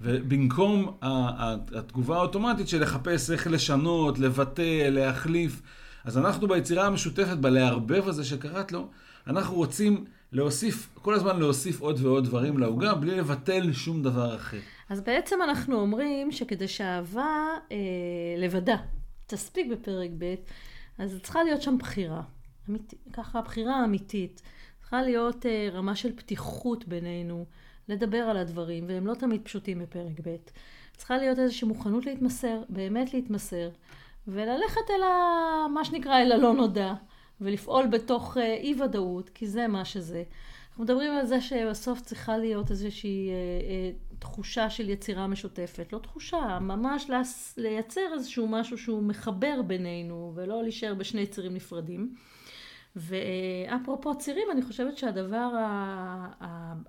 ובמקום 0.01 0.97
התגובה 1.01 2.17
האוטומטית 2.17 2.67
של 2.67 2.81
לחפש 2.81 3.31
איך 3.31 3.47
לשנות, 3.47 4.19
לבטא, 4.19 4.89
להחליף, 4.89 5.61
אז 6.05 6.17
אנחנו 6.17 6.47
ביצירה 6.47 6.85
המשותפת, 6.85 7.37
בלערבב 7.37 8.07
הזה 8.07 8.25
שקראת 8.25 8.71
לו, 8.71 8.87
אנחנו 9.27 9.55
רוצים 9.55 10.05
להוסיף, 10.31 10.89
כל 10.93 11.13
הזמן 11.13 11.39
להוסיף 11.39 11.81
עוד 11.81 11.99
ועוד 12.01 12.25
דברים 12.25 12.57
לעוגה, 12.57 12.95
בלי 12.95 13.17
לבטל 13.17 13.73
שום 13.73 14.03
דבר 14.03 14.35
אחר. 14.35 14.59
אז 14.89 15.01
בעצם 15.01 15.35
אנחנו 15.43 15.79
אומרים 15.79 16.31
שכדי 16.31 16.67
שהאהבה 16.67 17.47
אה, 17.71 17.77
לבדה 18.37 18.75
תספיק 19.27 19.67
בפרק 19.71 20.09
ב', 20.17 20.35
אז 20.97 21.19
צריכה 21.23 21.43
להיות 21.43 21.61
שם 21.61 21.77
בחירה. 21.77 22.21
אמית, 22.69 22.93
ככה 23.13 23.41
בחירה 23.41 23.85
אמיתית. 23.85 24.41
צריכה 24.79 25.01
להיות 25.01 25.45
אה, 25.45 25.69
רמה 25.73 25.95
של 25.95 26.15
פתיחות 26.15 26.87
בינינו, 26.87 27.45
לדבר 27.89 28.17
על 28.17 28.37
הדברים, 28.37 28.85
והם 28.87 29.07
לא 29.07 29.13
תמיד 29.13 29.41
פשוטים 29.43 29.79
בפרק 29.79 30.19
ב'. 30.25 30.35
צריכה 30.97 31.17
להיות 31.17 31.39
איזושהי 31.39 31.67
מוכנות 31.67 32.05
להתמסר, 32.05 32.61
באמת 32.69 33.13
להתמסר, 33.13 33.69
וללכת 34.27 34.89
אל 34.89 35.03
ה... 35.03 35.67
מה 35.73 35.85
שנקרא 35.85 36.19
אל 36.19 36.31
הלא 36.31 36.53
נודע, 36.53 36.93
ולפעול 37.41 37.87
בתוך 37.87 38.37
אה, 38.37 38.53
אי 38.53 38.81
ודאות, 38.81 39.29
כי 39.29 39.47
זה 39.47 39.67
מה 39.67 39.85
שזה. 39.85 40.23
אנחנו 40.69 40.83
מדברים 40.83 41.11
על 41.11 41.25
זה 41.25 41.41
שבסוף 41.41 42.01
צריכה 42.01 42.37
להיות 42.37 42.71
איזושהי 42.71 43.29
אה, 43.29 43.33
אה, 43.33 43.91
תחושה 44.19 44.69
של 44.69 44.89
יצירה 44.89 45.27
משותפת. 45.27 45.93
לא 45.93 45.99
תחושה, 45.99 46.59
ממש 46.61 47.09
לייצר 47.57 48.13
איזשהו 48.13 48.47
משהו 48.47 48.77
שהוא 48.77 49.03
מחבר 49.03 49.61
בינינו, 49.67 50.31
ולא 50.35 50.63
להישאר 50.63 50.93
בשני 50.93 51.27
צירים 51.27 51.53
נפרדים. 51.53 52.15
ואפרופו 52.95 54.17
צירים, 54.17 54.47
אני 54.51 54.61
חושבת 54.61 54.97
שהדבר 54.97 55.49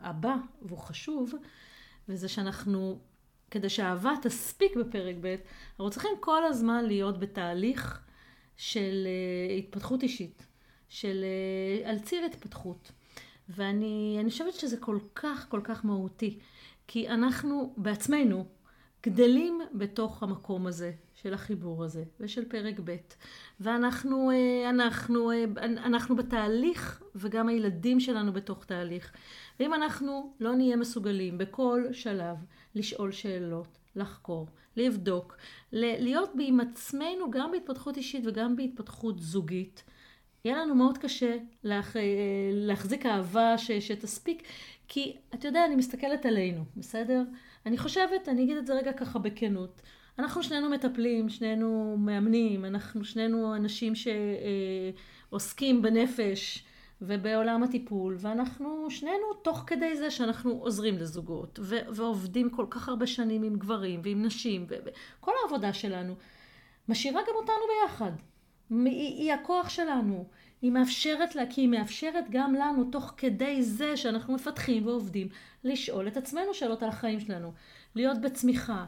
הבא, 0.01 0.35
והוא 0.63 0.79
חשוב, 0.79 1.35
וזה 2.09 2.29
שאנחנו, 2.29 2.99
כדי 3.51 3.69
שהאהבה 3.69 4.13
תספיק 4.23 4.77
בפרק 4.77 5.17
ב', 5.21 5.37
אנחנו 5.71 5.91
צריכים 5.91 6.11
כל 6.21 6.45
הזמן 6.45 6.85
להיות 6.85 7.21
בתהליך 7.21 8.01
של 8.57 9.07
אה, 9.07 9.55
התפתחות 9.55 10.03
אישית, 10.03 10.47
של 10.89 11.25
אה, 11.25 11.91
על 11.91 11.99
ציר 11.99 12.25
התפתחות. 12.25 12.93
ואני 13.49 14.25
חושבת 14.29 14.55
שזה 14.55 14.77
כל 14.77 14.99
כך 15.15 15.47
כל 15.49 15.61
כך 15.65 15.85
מהותי, 15.85 16.39
כי 16.87 17.09
אנחנו 17.09 17.75
בעצמנו 17.77 18.45
גדלים 19.03 19.61
בתוך 19.75 20.23
המקום 20.23 20.67
הזה 20.67 20.93
של 21.23 21.35
החיבור 21.35 21.85
הזה 21.85 22.05
ושל 22.21 22.45
פרק 22.45 22.81
ב', 22.85 22.97
ואנחנו 23.61 24.31
אה, 24.31 24.71
אנחנו, 24.71 25.31
אנחנו 25.61 26.17
בתהליך 26.17 27.03
וגם 27.15 27.49
הילדים 27.49 28.01
שלנו 28.01 28.33
בתוך 28.33 28.65
תהליך. 28.65 29.13
ואם 29.61 29.75
אנחנו 29.75 30.35
לא 30.41 30.55
נהיה 30.55 30.77
מסוגלים 30.77 31.39
בכל 31.39 31.85
שלב 31.93 32.37
לשאול 32.75 33.13
שאלות, 33.13 33.79
לחקור, 33.97 34.47
לבדוק, 34.77 35.37
להיות 35.73 36.31
עם 36.41 36.61
עצמנו 36.61 37.31
גם 37.31 37.51
בהתפתחות 37.51 37.97
אישית 37.97 38.27
וגם 38.27 38.57
בהתפתחות 38.57 39.19
זוגית. 39.19 39.85
יהיה 40.45 40.57
לנו 40.59 40.75
מאוד 40.75 40.99
קשה 40.99 41.37
להח... 41.65 41.97
אה, 41.97 42.03
להחזיק 42.53 43.07
אהבה 43.07 43.59
ש... 43.59 43.71
שתספיק, 43.71 44.43
כי 44.89 45.17
אתה 45.35 45.49
יודע, 45.49 45.65
אני 45.65 45.77
מסתכלת 45.77 46.27
עלינו, 46.27 46.65
בסדר? 46.77 47.23
אני 47.67 47.79
חושבת, 47.79 48.29
אני 48.29 48.45
אגיד 48.45 48.57
את 48.57 48.67
זה 48.67 48.75
רגע 48.75 48.93
ככה 48.93 49.19
בכנות, 49.19 49.83
אנחנו 50.19 50.43
שנינו 50.43 50.71
מטפלים, 50.71 51.29
שנינו 51.29 51.97
מאמנים, 51.99 52.65
אנחנו 52.65 53.05
שנינו 53.05 53.57
אנשים 53.57 53.93
שעוסקים 55.31 55.83
בנפש, 55.83 56.65
ובעולם 57.03 57.63
הטיפול, 57.63 58.17
ואנחנו 58.21 58.91
שנינו 58.91 59.35
תוך 59.43 59.65
כדי 59.67 59.97
זה 59.97 60.11
שאנחנו 60.11 60.51
עוזרים 60.51 60.99
לזוגות, 60.99 61.59
ו- 61.63 61.89
ועובדים 61.89 62.51
כל 62.51 62.67
כך 62.71 62.89
הרבה 62.89 63.07
שנים 63.07 63.43
עם 63.43 63.57
גברים 63.57 64.01
ועם 64.05 64.23
נשים, 64.23 64.67
וכל 64.69 65.33
העבודה 65.43 65.73
שלנו 65.73 66.15
משאירה 66.89 67.21
גם 67.29 67.35
אותנו 67.35 67.55
ביחד. 67.83 68.13
היא, 68.71 69.23
היא 69.23 69.33
הכוח 69.33 69.69
שלנו, 69.69 70.27
היא 70.63 70.73
מאפשרת 70.73 71.35
לה, 71.35 71.43
כי 71.51 71.61
היא 71.61 71.69
מאפשרת 71.69 72.25
גם 72.31 72.55
לנו 72.55 72.85
תוך 72.85 73.15
כדי 73.17 73.63
זה 73.63 73.97
שאנחנו 73.97 74.35
מפתחים 74.35 74.87
ועובדים, 74.87 75.29
לשאול 75.65 76.09
את 76.09 76.17
עצמנו 76.17 76.55
שאלות 76.55 76.83
על 76.83 76.89
החיים 76.89 77.21
שלנו, 77.21 77.53
להיות 77.95 78.21
בצמיחה, 78.21 78.85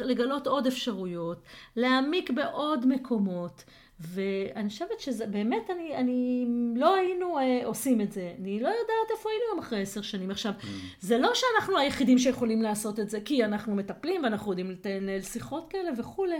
לגלות 0.00 0.46
עוד 0.46 0.66
אפשרויות, 0.66 1.42
להעמיק 1.76 2.30
בעוד 2.30 2.86
מקומות. 2.86 3.64
ואני 4.00 4.68
חושבת 4.68 5.00
שזה 5.00 5.26
באמת, 5.26 5.70
אני, 5.70 5.96
אני 5.96 6.46
לא 6.76 6.94
היינו 6.94 7.38
אה, 7.38 7.60
עושים 7.64 8.00
את 8.00 8.12
זה. 8.12 8.34
אני 8.38 8.60
לא 8.60 8.68
יודעת 8.68 9.10
איפה 9.10 9.28
היינו 9.30 9.44
היום 9.50 9.58
אחרי 9.58 9.82
עשר 9.82 10.02
שנים. 10.02 10.30
עכשיו, 10.30 10.52
mm. 10.60 10.64
זה 11.00 11.18
לא 11.18 11.30
שאנחנו 11.34 11.78
היחידים 11.78 12.18
שיכולים 12.18 12.62
לעשות 12.62 13.00
את 13.00 13.10
זה, 13.10 13.20
כי 13.20 13.44
אנחנו 13.44 13.74
מטפלים 13.74 14.24
ואנחנו 14.24 14.52
יודעים 14.52 14.76
לנהל 14.84 15.22
שיחות 15.22 15.70
כאלה 15.70 15.90
וכולי, 15.98 16.36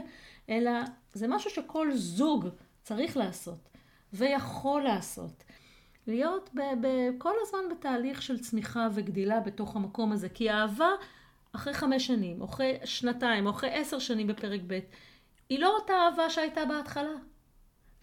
אלא 0.49 0.71
זה 1.15 1.29
משהו 1.29 1.51
שכל 1.51 1.93
זוג 1.95 2.49
צריך 2.83 3.17
לעשות, 3.17 3.69
ויכול 4.13 4.83
לעשות. 4.83 5.45
להיות 6.07 6.51
כל 7.19 7.33
הזמן 7.43 7.59
בתהליך 7.71 8.23
של 8.23 8.39
צמיחה 8.39 8.89
וגדילה 8.95 9.41
בתוך 9.41 9.77
המקום 9.77 10.13
הזה, 10.13 10.29
כי 10.29 10.51
האהבה 10.51 10.89
אחרי 11.53 11.75
חמש 11.75 12.07
שנים, 12.07 12.41
או 12.41 12.47
אחרי 12.47 12.79
שנתיים, 12.85 13.47
או 13.47 13.51
אחרי 13.51 13.71
עשר 13.71 13.99
שנים 13.99 14.27
בפרק 14.27 14.61
ב', 14.67 14.79
היא 15.49 15.59
לא 15.59 15.77
אותה 15.81 15.93
אהבה 15.93 16.31
שהייתה 16.31 16.61
בהתחלה. 16.65 17.13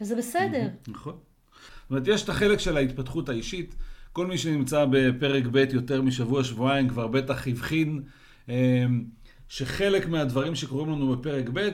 וזה 0.02 0.16
בסדר. 0.16 0.68
נכון. 0.88 1.18
זאת 1.82 1.90
אומרת, 1.90 2.08
יש 2.08 2.24
את 2.24 2.30
החלק 2.30 2.60
של 2.60 2.78
ההתפתחות 2.78 3.30
האישית. 3.30 3.76
כל 4.14 4.28
מי 4.28 4.38
שנמצא 4.38 4.86
בפרק 4.92 5.44
ב' 5.52 5.66
יותר 5.74 6.02
משבוע, 6.02 6.44
שבועיים, 6.44 6.90
כבר 6.90 7.08
בטח 7.08 7.48
הבחין 7.48 8.04
אמ, 8.50 9.06
שחלק 9.50 10.08
מהדברים 10.08 10.56
שקורים 10.56 10.90
לנו 10.90 11.16
בפרק 11.18 11.50
ב', 11.54 11.70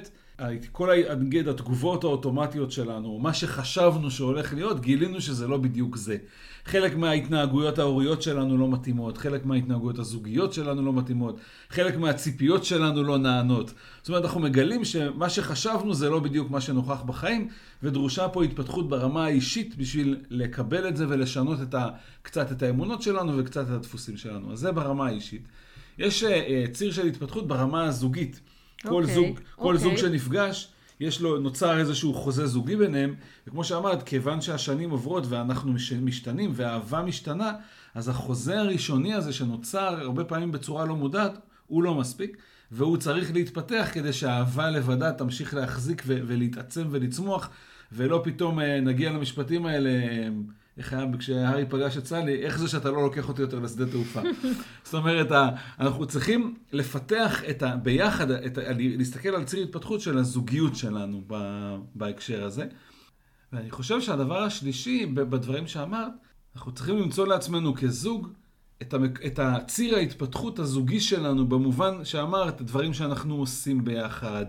כל 0.71 0.89
נגיד 1.19 1.47
התגובות 1.47 2.03
האוטומטיות 2.03 2.71
שלנו, 2.71 3.19
מה 3.19 3.33
שחשבנו 3.33 4.11
שהולך 4.11 4.53
להיות, 4.53 4.79
גילינו 4.81 5.21
שזה 5.21 5.47
לא 5.47 5.57
בדיוק 5.57 5.97
זה. 5.97 6.17
חלק 6.65 6.95
מההתנהגויות 6.95 7.79
ההוריות 7.79 8.21
שלנו 8.21 8.57
לא 8.57 8.67
מתאימות, 8.69 9.17
חלק 9.17 9.45
מההתנהגויות 9.45 9.99
הזוגיות 9.99 10.53
שלנו 10.53 10.81
לא 10.85 10.93
מתאימות, 10.93 11.39
חלק 11.69 11.97
מהציפיות 11.97 12.65
שלנו 12.65 13.03
לא 13.03 13.17
נענות. 13.17 13.73
זאת 14.01 14.09
אומרת, 14.09 14.23
אנחנו 14.23 14.39
מגלים 14.39 14.85
שמה 14.85 15.29
שחשבנו 15.29 15.93
זה 15.93 16.09
לא 16.09 16.19
בדיוק 16.19 16.51
מה 16.51 16.61
שנוכח 16.61 17.01
בחיים, 17.01 17.47
ודרושה 17.83 18.29
פה 18.29 18.43
התפתחות 18.43 18.89
ברמה 18.89 19.25
האישית 19.25 19.75
בשביל 19.77 20.17
לקבל 20.29 20.87
את 20.87 20.97
זה 20.97 21.05
ולשנות 21.09 21.61
את 21.61 21.73
ה, 21.73 21.89
קצת 22.21 22.51
את 22.51 22.63
האמונות 22.63 23.01
שלנו 23.01 23.37
וקצת 23.37 23.65
את 23.65 23.69
הדפוסים 23.69 24.17
שלנו. 24.17 24.53
אז 24.53 24.59
זה 24.59 24.71
ברמה 24.71 25.07
האישית. 25.07 25.41
יש 25.97 26.23
uh, 26.23 26.27
ציר 26.71 26.91
של 26.91 27.07
התפתחות 27.07 27.47
ברמה 27.47 27.83
הזוגית. 27.83 28.39
כל, 28.83 28.89
okay, 28.89 28.95
אוקיי, 28.95 29.15
זוג, 29.15 29.39
כל. 29.55 29.77
זוג 29.77 29.91
אוקיי. 29.91 30.09
שנפגש, 30.09 30.67
יש 30.99 31.21
לו, 31.21 31.39
נוצר 31.39 31.79
איזשהו 31.79 32.13
חוזה 32.13 32.47
זוגי 32.47 32.75
ביניהם, 32.75 33.15
וכמו 33.47 33.63
שאמרת, 33.63 34.03
כיוון 34.03 34.41
שהשנים 34.41 34.89
עוברות 34.89 35.23
ואנחנו 35.29 35.73
משתנים 36.01 36.51
והאהבה 36.53 37.01
משתנה, 37.01 37.53
אז 37.95 38.09
החוזה 38.09 38.59
הראשוני 38.59 39.13
הזה 39.13 39.33
שנוצר 39.33 39.99
הרבה 40.01 40.23
פעמים 40.23 40.51
בצורה 40.51 40.85
לא 40.85 40.95
מודעת, 40.95 41.37
הוא 41.67 41.83
לא 41.83 41.95
מספיק, 41.95 42.37
והוא 42.71 42.97
צריך 42.97 43.33
להתפתח 43.33 43.89
כדי 43.93 44.13
שהאהבה 44.13 44.69
לבדה 44.69 45.11
תמשיך 45.11 45.53
להחזיק 45.53 46.03
ולהתעצם 46.05 46.87
ולצמוח, 46.91 47.49
ולא 47.91 48.21
פתאום 48.23 48.59
אה, 48.59 48.79
נגיע 48.79 49.11
למשפטים 49.11 49.65
האלה. 49.65 49.89
איך 50.77 50.93
היה 50.93 51.05
כשהארי 51.19 51.65
פגש 51.69 51.97
את 51.97 52.05
סלי, 52.05 52.43
איך 52.45 52.57
זה 52.57 52.67
שאתה 52.67 52.91
לא 52.91 53.03
לוקח 53.03 53.29
אותי 53.29 53.41
יותר 53.41 53.59
לשדה 53.59 53.91
תעופה. 53.91 54.21
זאת 54.83 54.93
אומרת, 54.93 55.31
אנחנו 55.79 56.05
צריכים 56.05 56.55
לפתח 56.71 57.43
את 57.49 57.63
ה, 57.63 57.75
ביחד, 57.75 58.31
את 58.31 58.57
ה, 58.57 58.61
להסתכל 58.77 59.29
על 59.29 59.43
ציר 59.43 59.63
התפתחות 59.63 60.01
של 60.01 60.17
הזוגיות 60.17 60.75
שלנו 60.75 61.21
בהקשר 61.95 62.43
הזה. 62.43 62.65
ואני 63.53 63.71
חושב 63.71 64.01
שהדבר 64.01 64.43
השלישי 64.43 65.05
בדברים 65.05 65.67
שאמרת, 65.67 66.11
אנחנו 66.55 66.71
צריכים 66.71 66.97
למצוא 66.97 67.27
לעצמנו 67.27 67.75
כזוג 67.75 68.27
את, 68.81 68.93
המק... 68.93 69.25
את 69.25 69.39
הציר 69.39 69.95
ההתפתחות 69.95 70.59
הזוגי 70.59 70.99
שלנו, 70.99 71.47
במובן 71.47 72.05
שאמרת, 72.05 72.61
דברים 72.61 72.93
שאנחנו 72.93 73.35
עושים 73.35 73.83
ביחד, 73.83 74.45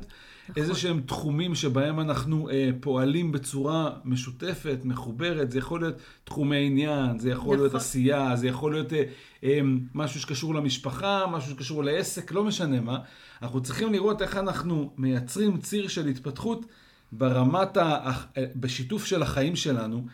נכון. 0.49 0.63
איזה 0.63 0.75
שהם 0.75 1.01
תחומים 1.07 1.55
שבהם 1.55 2.01
אנחנו 2.01 2.51
אה, 2.51 2.71
פועלים 2.81 3.33
בצורה 3.33 3.91
משותפת, 4.05 4.79
מחוברת, 4.85 5.51
זה 5.51 5.59
יכול 5.59 5.81
להיות 5.81 5.95
תחומי 6.25 6.67
עניין, 6.67 7.19
זה 7.19 7.31
יכול 7.31 7.43
נכון. 7.45 7.59
להיות 7.59 7.75
עשייה, 7.75 8.37
זה 8.37 8.49
יכול 8.49 8.73
להיות 8.73 8.93
אה, 8.93 9.03
אה, 9.45 9.61
משהו 9.95 10.21
שקשור 10.21 10.55
למשפחה, 10.55 11.27
משהו 11.27 11.51
שקשור 11.51 11.85
לעסק, 11.85 12.33
לא 12.33 12.45
משנה 12.45 12.81
מה. 12.81 12.99
אנחנו 13.43 13.63
צריכים 13.63 13.93
לראות 13.93 14.23
איך 14.23 14.37
אנחנו 14.37 14.91
מייצרים 14.99 15.57
ציר 15.59 15.89
של 15.89 16.07
התפתחות 16.07 16.67
ברמת, 17.13 17.77
ה... 17.77 18.13
בשיתוף 18.57 19.05
של 19.05 19.23
החיים 19.23 19.57
שלנו. 19.57 20.07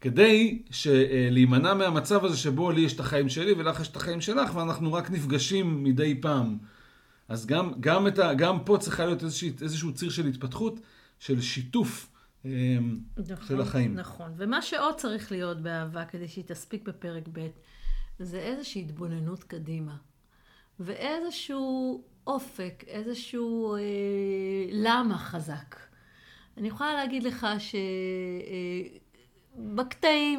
כדי 0.00 0.62
להימנע 1.30 1.74
מהמצב 1.74 2.24
הזה 2.24 2.36
שבו 2.36 2.70
לי 2.70 2.80
יש 2.80 2.92
את 2.92 3.00
החיים 3.00 3.28
שלי 3.28 3.52
ולך 3.52 3.80
יש 3.80 3.88
את 3.88 3.96
החיים 3.96 4.20
שלך 4.20 4.54
ואנחנו 4.54 4.92
רק 4.92 5.10
נפגשים 5.10 5.84
מדי 5.84 6.14
פעם. 6.20 6.58
אז 7.28 7.46
גם, 7.46 7.72
גם, 7.80 8.06
ה, 8.06 8.34
גם 8.34 8.64
פה 8.64 8.76
צריכה 8.80 9.06
להיות 9.06 9.22
איזשה, 9.22 9.46
איזשהו 9.62 9.94
ציר 9.94 10.10
של 10.10 10.26
התפתחות, 10.26 10.80
של 11.18 11.40
שיתוף 11.40 12.10
אמ, 12.44 12.98
נכון, 13.16 13.46
של 13.46 13.60
החיים. 13.60 13.94
נכון, 13.94 14.32
ומה 14.36 14.62
שעוד 14.62 14.94
צריך 14.94 15.32
להיות 15.32 15.60
באהבה 15.60 16.04
כדי 16.04 16.28
שהיא 16.28 16.44
תספיק 16.46 16.88
בפרק 16.88 17.28
ב', 17.32 17.46
זה 18.18 18.38
איזושהי 18.38 18.82
התבוננות 18.82 19.44
קדימה. 19.44 19.96
ואיזשהו 20.80 22.02
אופק, 22.26 22.84
איזשהו 22.86 23.76
אה, 23.76 23.80
למה 24.72 25.18
חזק. 25.18 25.76
אני 26.56 26.68
יכולה 26.68 26.94
להגיד 26.94 27.22
לך 27.22 27.46
ש... 27.58 27.74
אה, 27.74 28.98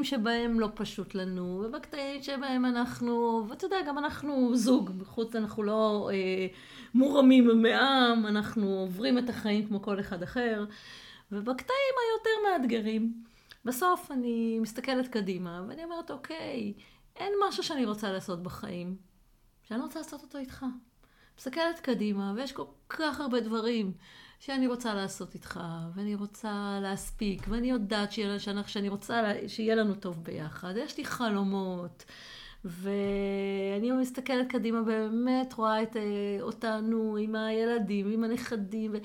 שבהם 0.03 0.59
לא 0.59 0.69
פשוט 0.73 1.15
לנו, 1.15 1.63
ובקטעים 1.65 2.23
שבהם 2.23 2.65
אנחנו, 2.65 3.45
ואתה 3.49 3.65
יודע, 3.65 3.77
גם 3.87 3.97
אנחנו 3.97 4.55
זוג, 4.55 4.89
בחוץ 4.89 5.35
אנחנו 5.35 5.63
לא 5.63 6.09
אה, 6.13 6.47
מורמים 6.93 7.61
מעם, 7.61 8.25
אנחנו 8.25 8.67
עוברים 8.67 9.17
את 9.17 9.29
החיים 9.29 9.67
כמו 9.67 9.81
כל 9.81 9.99
אחד 9.99 10.23
אחר, 10.23 10.65
ובקטעים 11.31 11.95
היותר 12.03 12.51
מאתגרים, 12.51 13.23
בסוף 13.65 14.11
אני 14.11 14.59
מסתכלת 14.59 15.07
קדימה, 15.07 15.63
ואני 15.67 15.83
אומרת, 15.83 16.11
אוקיי, 16.11 16.73
אין 17.15 17.33
משהו 17.47 17.63
שאני 17.63 17.85
רוצה 17.85 18.11
לעשות 18.11 18.43
בחיים, 18.43 18.97
שאני 19.63 19.81
רוצה 19.81 19.99
לעשות 19.99 20.23
אותו 20.23 20.37
איתך. 20.37 20.65
מסתכלת 21.37 21.79
קדימה, 21.79 22.33
ויש 22.35 22.51
כל 22.51 22.65
כך 22.89 23.19
הרבה 23.19 23.39
דברים 23.39 23.93
שאני 24.39 24.67
רוצה 24.67 24.93
לעשות 24.93 25.33
איתך, 25.33 25.59
ואני 25.95 26.15
רוצה 26.15 26.79
להספיק, 26.81 27.45
ואני 27.49 27.69
יודעת 27.69 28.11
שיהיה, 28.11 28.39
שאני, 28.67 28.89
רוצה 28.89 29.31
שיהיה 29.47 29.75
לנו 29.75 29.95
טוב 29.95 30.23
ביחד. 30.23 30.73
יש 30.77 30.97
לי 30.97 31.05
חלומות, 31.05 32.05
ואני 32.65 33.91
מסתכלת 33.91 34.47
קדימה, 34.51 34.81
באמת 34.81 35.53
רואה 35.53 35.83
את, 35.83 35.97
אה, 35.97 36.01
אותנו 36.41 37.17
עם 37.19 37.35
הילדים, 37.35 38.11
עם 38.11 38.23
הנכדים, 38.23 38.91
ו... 38.93 38.97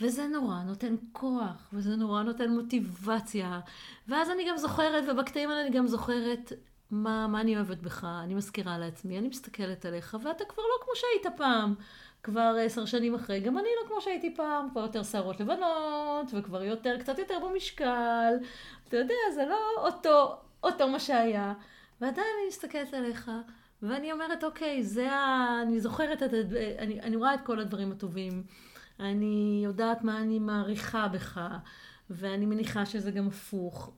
וזה 0.00 0.26
נורא 0.26 0.62
נותן 0.62 0.94
כוח, 1.12 1.68
וזה 1.72 1.96
נורא 1.96 2.22
נותן 2.22 2.50
מוטיבציה. 2.50 3.60
ואז 4.08 4.30
אני 4.30 4.48
גם 4.48 4.56
זוכרת, 4.56 5.04
ובקטעים 5.08 5.50
האלה 5.50 5.62
אני 5.62 5.70
גם 5.70 5.86
זוכרת 5.86 6.52
מה, 6.90 7.26
מה 7.26 7.40
אני 7.40 7.56
אוהבת 7.56 7.78
בך, 7.78 8.06
אני 8.24 8.34
מזכירה 8.34 8.78
לעצמי, 8.78 9.18
אני 9.18 9.28
מסתכלת 9.28 9.84
עליך, 9.84 10.16
ואתה 10.22 10.44
כבר 10.44 10.62
לא 10.62 10.84
כמו 10.84 10.92
שהיית 10.94 11.36
פעם. 11.36 11.74
כבר 12.22 12.56
עשר 12.60 12.84
שנים 12.84 13.14
אחרי, 13.14 13.40
גם 13.40 13.58
אני 13.58 13.68
לא 13.82 13.88
כמו 13.88 14.00
שהייתי 14.00 14.34
פעם, 14.36 14.70
כבר 14.70 14.80
יותר 14.80 15.02
שערות 15.02 15.40
לבנות, 15.40 16.26
וכבר 16.32 16.62
יותר, 16.62 16.98
קצת 16.98 17.18
יותר 17.18 17.34
במשקל. 17.38 18.34
אתה 18.88 18.96
יודע, 18.96 19.14
זה 19.34 19.44
לא 19.46 19.58
אותו, 19.76 20.36
אותו 20.62 20.88
מה 20.88 21.00
שהיה. 21.00 21.54
ועדיין 22.00 22.26
אני 22.40 22.48
מסתכלת 22.48 22.94
עליך, 22.94 23.30
ואני 23.82 24.12
אומרת, 24.12 24.44
אוקיי, 24.44 24.82
זה 24.82 25.12
ה... 25.12 25.62
אני 25.62 25.80
זוכרת 25.80 26.22
את... 26.22 26.34
אני, 26.78 27.00
אני 27.00 27.16
רואה 27.16 27.34
את 27.34 27.40
כל 27.44 27.60
הדברים 27.60 27.92
הטובים. 27.92 28.42
אני 29.00 29.60
יודעת 29.64 30.04
מה 30.04 30.20
אני 30.20 30.38
מעריכה 30.38 31.08
בך. 31.08 31.40
ואני 32.10 32.46
מניחה 32.46 32.86
שזה 32.86 33.10
גם 33.10 33.26
הפוך. 33.26 33.92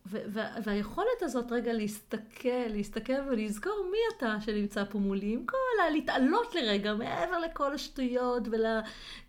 והיכולת 0.64 1.22
הזאת 1.22 1.52
רגע 1.52 1.72
להסתכל, 1.72 2.66
להסתכל 2.68 3.12
ולזכור 3.30 3.88
מי 3.90 3.98
אתה 4.16 4.36
שנמצא 4.40 4.84
פה 4.84 4.98
מולי, 4.98 5.32
עם 5.32 5.46
כל 5.46 5.82
ה... 5.86 5.90
להתעלות 5.90 6.54
לרגע 6.54 6.94
מעבר 6.94 7.38
לכל 7.38 7.74
השטויות 7.74 8.48
ול... 8.50 8.64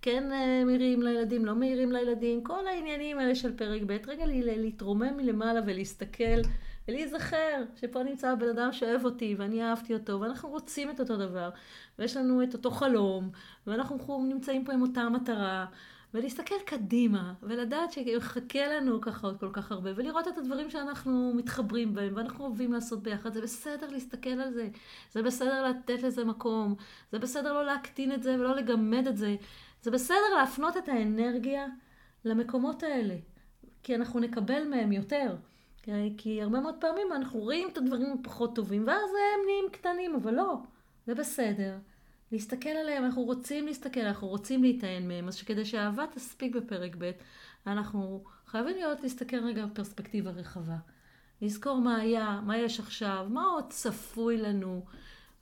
כן 0.01 0.31
אה, 0.31 0.63
מעירים 0.65 1.01
לילדים, 1.01 1.45
לא 1.45 1.55
מעירים 1.55 1.91
לילדים, 1.91 2.43
כל 2.43 2.67
העניינים 2.67 3.19
האלה 3.19 3.35
של 3.35 3.57
פרק 3.57 3.81
ב', 3.85 3.97
רגע 4.07 4.25
להתרומם 4.25 5.17
מלמעלה 5.17 5.59
ולהסתכל. 5.65 6.41
ולהיזכר 6.89 7.63
שפה 7.75 8.03
נמצא 8.03 8.29
הבן 8.29 8.49
אדם 8.49 8.71
שאוהב 8.71 9.05
אותי 9.05 9.35
ואני 9.37 9.63
אהבתי 9.63 9.93
אותו 9.93 10.21
ואנחנו 10.21 10.49
רוצים 10.49 10.89
את 10.89 10.99
אותו 10.99 11.17
דבר 11.17 11.49
ויש 11.99 12.17
לנו 12.17 12.43
את 12.43 12.53
אותו 12.53 12.71
חלום 12.71 13.29
ואנחנו 13.67 14.25
נמצאים 14.29 14.65
פה 14.65 14.73
עם 14.73 14.81
אותה 14.81 15.09
מטרה 15.09 15.65
ולהסתכל 16.13 16.55
קדימה, 16.65 17.33
ולדעת 17.43 17.91
שיחכה 17.91 18.67
לנו 18.67 19.01
ככה 19.01 19.27
עוד 19.27 19.39
כל 19.39 19.49
כך 19.53 19.71
הרבה, 19.71 19.89
ולראות 19.95 20.27
את 20.27 20.37
הדברים 20.37 20.69
שאנחנו 20.69 21.33
מתחברים 21.35 21.93
בהם, 21.93 22.13
ואנחנו 22.15 22.45
אוהבים 22.45 22.73
לעשות 22.73 23.03
ביחד. 23.03 23.33
זה 23.33 23.41
בסדר 23.41 23.89
להסתכל 23.89 24.29
על 24.29 24.53
זה, 24.53 24.69
זה 25.11 25.23
בסדר 25.23 25.63
לתת 25.69 26.03
לזה 26.03 26.25
מקום, 26.25 26.75
זה 27.11 27.19
בסדר 27.19 27.53
לא 27.53 27.65
להקטין 27.65 28.11
את 28.11 28.23
זה 28.23 28.35
ולא 28.35 28.55
לגמד 28.55 29.07
את 29.07 29.17
זה, 29.17 29.35
זה 29.81 29.91
בסדר 29.91 30.35
להפנות 30.39 30.77
את 30.77 30.89
האנרגיה 30.89 31.65
למקומות 32.25 32.83
האלה, 32.83 33.15
כי 33.83 33.95
אנחנו 33.95 34.19
נקבל 34.19 34.67
מהם 34.67 34.91
יותר. 34.91 35.35
כי 36.17 36.41
הרבה 36.41 36.59
מאוד 36.59 36.75
פעמים 36.79 37.07
אנחנו 37.11 37.39
רואים 37.39 37.69
את 37.69 37.77
הדברים 37.77 38.17
הפחות 38.19 38.55
טובים, 38.55 38.87
ואז 38.87 39.09
הם 39.09 39.45
נהיים 39.45 39.65
קטנים, 39.71 40.15
אבל 40.15 40.33
לא, 40.33 40.57
זה 41.07 41.15
בסדר. 41.15 41.77
להסתכל 42.31 42.69
עליהם, 42.69 43.05
אנחנו 43.05 43.23
רוצים 43.23 43.65
להסתכל, 43.65 43.99
אנחנו 43.99 44.27
רוצים 44.27 44.61
להיטען 44.61 45.07
מהם, 45.07 45.27
אז 45.27 45.35
שכדי 45.35 45.65
שהאהבה 45.65 46.05
תספיק 46.13 46.55
בפרק 46.55 46.95
ב', 46.97 47.11
אנחנו 47.67 48.23
חייבים 48.45 48.75
להיות 48.75 49.01
להסתכל 49.01 49.37
רגע 49.37 49.65
בפרספקטיבה 49.65 50.31
רחבה. 50.31 50.77
לזכור 51.41 51.81
מה 51.81 51.97
היה, 51.97 52.41
מה 52.45 52.57
יש 52.57 52.79
עכשיו, 52.79 53.27
מה 53.29 53.43
עוד 53.43 53.65
צפוי 53.69 54.37
לנו. 54.37 54.85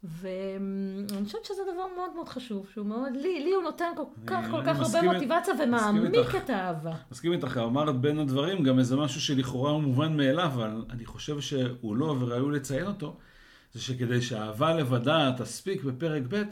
ואני 0.03 1.25
חושבת 1.25 1.45
שזה 1.45 1.61
דבר 1.73 1.85
מאוד 1.95 2.15
מאוד 2.15 2.29
חשוב, 2.29 2.67
שהוא 2.73 2.85
מאוד, 2.85 3.11
לי, 3.13 3.43
לי 3.43 3.51
הוא 3.51 3.63
נותן 3.63 3.85
כל 3.95 4.03
כך 4.27 4.45
כל 4.51 4.61
כך 4.65 4.79
הרבה 4.79 5.01
מוטיבציה 5.01 5.53
ומעמיק 5.63 6.35
את 6.43 6.49
האהבה. 6.49 6.91
מסכים 7.11 7.33
איתך, 7.33 7.57
אמרת 7.57 8.01
בין 8.01 8.19
הדברים 8.19 8.63
גם 8.63 8.79
איזה 8.79 8.95
משהו 8.95 9.21
שלכאורה 9.21 9.71
הוא 9.71 9.81
מובן 9.81 10.17
מאליו, 10.17 10.45
אבל 10.53 10.85
אני 10.89 11.05
חושב 11.05 11.39
שהוא 11.39 11.95
לא 11.95 12.15
וראוי 12.19 12.55
לציין 12.55 12.87
אותו, 12.87 13.17
זה 13.73 13.81
שכדי 13.81 14.21
שהאהבה 14.21 14.73
לבדה 14.73 15.31
תספיק 15.37 15.83
בפרק 15.83 16.23
ב', 16.29 16.43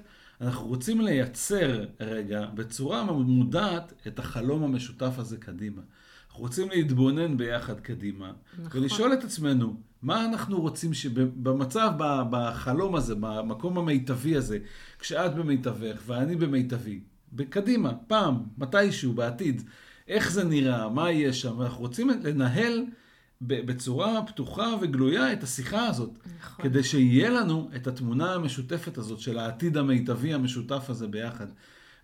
אנחנו 0.41 0.67
רוצים 0.67 1.01
לייצר 1.01 1.85
רגע 1.99 2.45
בצורה 2.53 3.03
מודעת 3.03 3.93
את 4.07 4.19
החלום 4.19 4.63
המשותף 4.63 5.13
הזה 5.17 5.37
קדימה. 5.37 5.81
אנחנו 6.27 6.43
רוצים 6.43 6.69
להתבונן 6.69 7.37
ביחד 7.37 7.79
קדימה, 7.79 8.31
נכון. 8.59 8.81
ולשאול 8.81 9.13
את 9.13 9.23
עצמנו, 9.23 9.75
מה 10.05 10.25
אנחנו 10.25 10.61
רוצים 10.61 10.93
שבמצב, 10.93 11.91
בחלום 12.29 12.95
הזה, 12.95 13.15
במקום 13.19 13.77
המיטבי 13.77 14.35
הזה, 14.35 14.57
כשאת 14.99 15.35
במיטבך 15.35 16.01
ואני 16.05 16.35
במיטבי, 16.35 16.99
בקדימה, 17.33 17.93
פעם, 18.07 18.43
מתישהו, 18.57 19.13
בעתיד, 19.13 19.61
איך 20.07 20.31
זה 20.31 20.43
נראה, 20.43 20.89
מה 20.89 21.11
יהיה 21.11 21.33
שם, 21.33 21.61
אנחנו 21.61 21.79
רוצים 21.79 22.09
לנהל 22.23 22.85
בצורה 23.41 24.21
פתוחה 24.27 24.75
וגלויה 24.81 25.33
את 25.33 25.43
השיחה 25.43 25.87
הזאת. 25.87 26.17
נכון. 26.39 26.65
כדי 26.65 26.83
שיהיה 26.83 27.29
לנו 27.29 27.69
את 27.75 27.87
התמונה 27.87 28.33
המשותפת 28.33 28.97
הזאת 28.97 29.19
של 29.19 29.37
העתיד 29.37 29.77
המיטבי 29.77 30.33
המשותף 30.33 30.89
הזה 30.89 31.07
ביחד. 31.07 31.47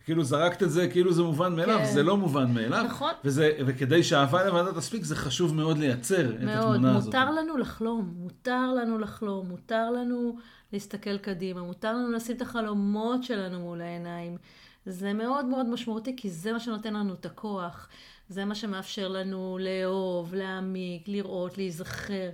כאילו 0.06 0.24
זרקת 0.24 0.64
את 0.64 0.72
זה 0.72 0.88
כאילו 0.88 1.14
זה 1.14 1.24
מובן 1.24 1.56
מאליו, 1.56 1.80
כן. 1.80 1.94
זה 1.94 2.04
לא 2.04 2.18
מובן 2.18 2.54
מאליו. 2.54 2.84
נכון. 2.84 3.12
וזה, 3.24 3.52
וכדי 3.66 4.04
שהאהבה 4.04 4.44
לבדה 4.44 4.74
תספיק, 4.74 5.04
זה 5.04 5.16
חשוב 5.16 5.56
מאוד 5.56 5.78
לייצר 5.78 6.24
מאוד. 6.24 6.36
את 6.36 6.40
התמונה 6.42 6.98
הזאת. 6.98 7.16
מאוד, 7.16 7.26
מותר 7.26 7.32
לנו 7.32 7.58
לחלום, 7.58 8.14
מותר 8.18 8.74
לנו 8.74 9.00
לחלום, 9.00 9.48
מותר 9.48 9.92
לנו 9.92 10.38
להסתכל 10.74 11.18
קדימה, 11.18 11.62
מותר 11.62 11.94
לנו 11.94 12.12
לשים 12.12 12.36
את 12.36 12.42
החלומות 12.42 13.24
שלנו 13.24 13.60
מול 13.60 13.82
העיניים. 13.82 14.38
זה 14.86 15.14
מאוד 15.14 15.46
מאוד 15.46 15.70
משמעותי, 15.70 16.16
כי 16.18 16.30
זה 16.30 16.54
מה 16.54 16.60
שנותן 16.60 16.94
לנו 16.94 17.14
את 17.14 17.26
הכוח. 17.26 17.88
זה 18.30 18.46
מה 18.46 18.56
שמאפשר 18.56 19.08
לנו 19.08 19.58
לאהוב, 19.62 20.34
להעמיק, 20.36 21.08
לראות, 21.08 21.58
להיזכר, 21.58 22.30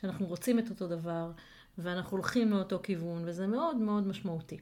שאנחנו 0.00 0.26
רוצים 0.26 0.58
את 0.58 0.70
אותו 0.70 0.86
דבר, 0.86 1.30
ואנחנו 1.78 2.16
הולכים 2.16 2.50
מאותו 2.50 2.80
כיוון, 2.82 3.22
וזה 3.26 3.46
מאוד 3.46 3.76
מאוד 3.76 4.06
משמעותי. 4.06 4.58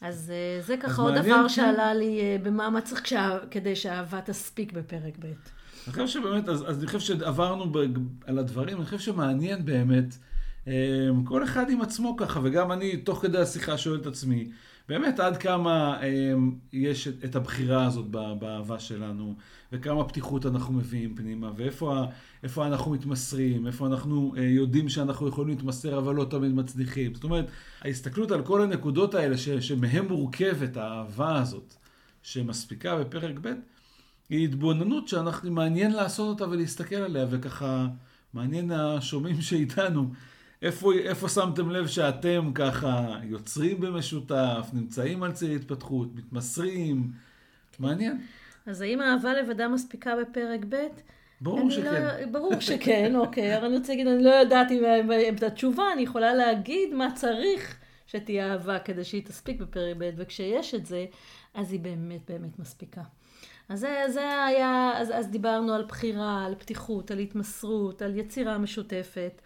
אז 0.00 0.32
אה, 0.34 0.62
זה 0.62 0.76
ככה 0.76 1.02
עוד 1.02 1.14
דבר 1.14 1.42
כן. 1.42 1.48
שעלה 1.48 1.94
לי 1.94 2.20
אה, 2.20 2.36
במה 2.42 2.70
מה 2.70 2.80
צריך 2.80 3.02
כשה, 3.02 3.38
כדי 3.50 3.76
שהאהבה 3.76 4.20
תספיק 4.20 4.72
בפרק 4.72 5.14
ב'. 5.18 5.24
אני 5.26 5.92
חושב 5.92 6.08
שבאמת, 6.08 6.48
אז, 6.48 6.70
אז 6.70 6.78
אני 6.78 6.86
חושב 6.86 7.00
שעברנו 7.00 7.72
ב, 7.72 7.78
על 8.26 8.38
הדברים, 8.38 8.76
אני 8.76 8.84
חושב 8.84 8.98
שמעניין 8.98 9.64
באמת, 9.64 10.16
אה, 10.68 10.72
כל 11.24 11.44
אחד 11.44 11.70
עם 11.70 11.82
עצמו 11.82 12.16
ככה, 12.16 12.40
וגם 12.42 12.72
אני 12.72 12.96
תוך 12.96 13.22
כדי 13.22 13.38
השיחה 13.38 13.78
שואל 13.78 14.00
את 14.00 14.06
עצמי, 14.06 14.50
באמת 14.88 15.20
עד 15.20 15.36
כמה 15.36 16.02
אה, 16.02 16.34
יש 16.72 17.08
את, 17.08 17.36
הבחירה 17.36 17.86
הזאת 17.86 18.06
באהבה 18.38 18.78
שלנו, 18.78 19.34
וכמה 19.72 20.04
פתיחות 20.08 20.46
אנחנו 20.46 20.74
מביאים 20.74 21.14
פנימה, 21.14 21.50
ואיפה 21.56 22.04
איפה 22.42 22.66
אנחנו 22.66 22.90
מתמסרים, 22.90 23.66
איפה 23.66 23.86
אנחנו 23.86 24.34
אה, 24.36 24.42
יודעים 24.42 24.88
שאנחנו 24.88 25.28
יכולים 25.28 25.56
להתמסר 25.56 25.98
אבל 25.98 26.14
לא 26.14 26.24
תמיד 26.24 26.52
מצליחים. 26.52 27.14
זאת 27.14 27.24
אומרת, 27.24 27.46
ההסתכלות 27.82 28.30
על 28.30 28.42
כל 28.42 28.62
הנקודות 28.62 29.14
האלה 29.14 29.38
ש, 29.38 29.48
שמהם 29.48 30.08
מורכבת 30.08 30.76
האהבה 30.76 31.38
הזאת, 31.40 31.74
שמספיקה 32.22 32.96
בפרק 32.96 33.38
ב', 33.42 33.52
היא 34.28 34.44
התבוננות 34.44 35.08
שאנחנו, 35.08 35.50
מעניין 35.50 35.92
לעשות 35.92 36.28
אותה 36.28 36.50
ולהסתכל 36.50 36.96
עליה, 36.96 37.26
וככה 37.30 37.86
מעניין 38.34 38.70
השומעים 38.70 39.40
שאיתנו. 39.40 40.12
איפה, 40.66 40.92
איפה 40.94 41.28
שמתם 41.28 41.70
לב 41.70 41.86
שאתם 41.86 42.50
ככה 42.54 43.16
יוצרים 43.22 43.80
במשותף, 43.80 44.68
נמצאים 44.72 45.22
על 45.22 45.32
ציר 45.32 45.50
התפתחות, 45.50 46.08
מתמסרים? 46.14 47.10
מעניין. 47.78 48.20
אז 48.66 48.80
האם 48.80 49.02
אהבה 49.02 49.34
לבדה 49.34 49.68
מספיקה 49.68 50.14
בפרק 50.20 50.60
ב'? 50.68 50.76
ברור 51.40 51.70
שכן. 51.70 52.02
לא, 52.02 52.26
ברור 52.30 52.60
שכן, 52.70 53.16
אוקיי. 53.16 53.56
אבל 53.56 53.66
אני 53.66 53.76
רוצה 53.76 53.92
להגיד, 53.92 54.06
אני 54.06 54.24
לא 54.24 54.30
יודעת 54.30 54.70
אם 54.70 55.36
את 55.36 55.42
התשובה, 55.42 55.84
אני 55.92 56.02
יכולה 56.02 56.34
להגיד 56.34 56.94
מה 56.94 57.08
צריך 57.14 57.76
שתהיה 58.06 58.52
אהבה 58.52 58.78
כדי 58.78 59.04
שהיא 59.04 59.22
תספיק 59.24 59.60
בפרק 59.60 59.96
ב', 59.98 60.10
וכשיש 60.16 60.74
את 60.74 60.86
זה, 60.86 61.04
אז 61.54 61.72
היא 61.72 61.80
באמת 61.80 62.30
באמת 62.30 62.58
מספיקה. 62.58 63.02
אז 63.68 63.80
זה, 63.80 64.02
זה 64.08 64.44
היה, 64.44 64.92
אז, 64.96 65.10
אז 65.14 65.28
דיברנו 65.30 65.74
על 65.74 65.84
בחירה, 65.84 66.44
על 66.46 66.54
פתיחות, 66.54 67.10
על 67.10 67.18
התמסרות, 67.18 68.02
על 68.02 68.18
יצירה 68.18 68.58
משותפת, 68.58 69.42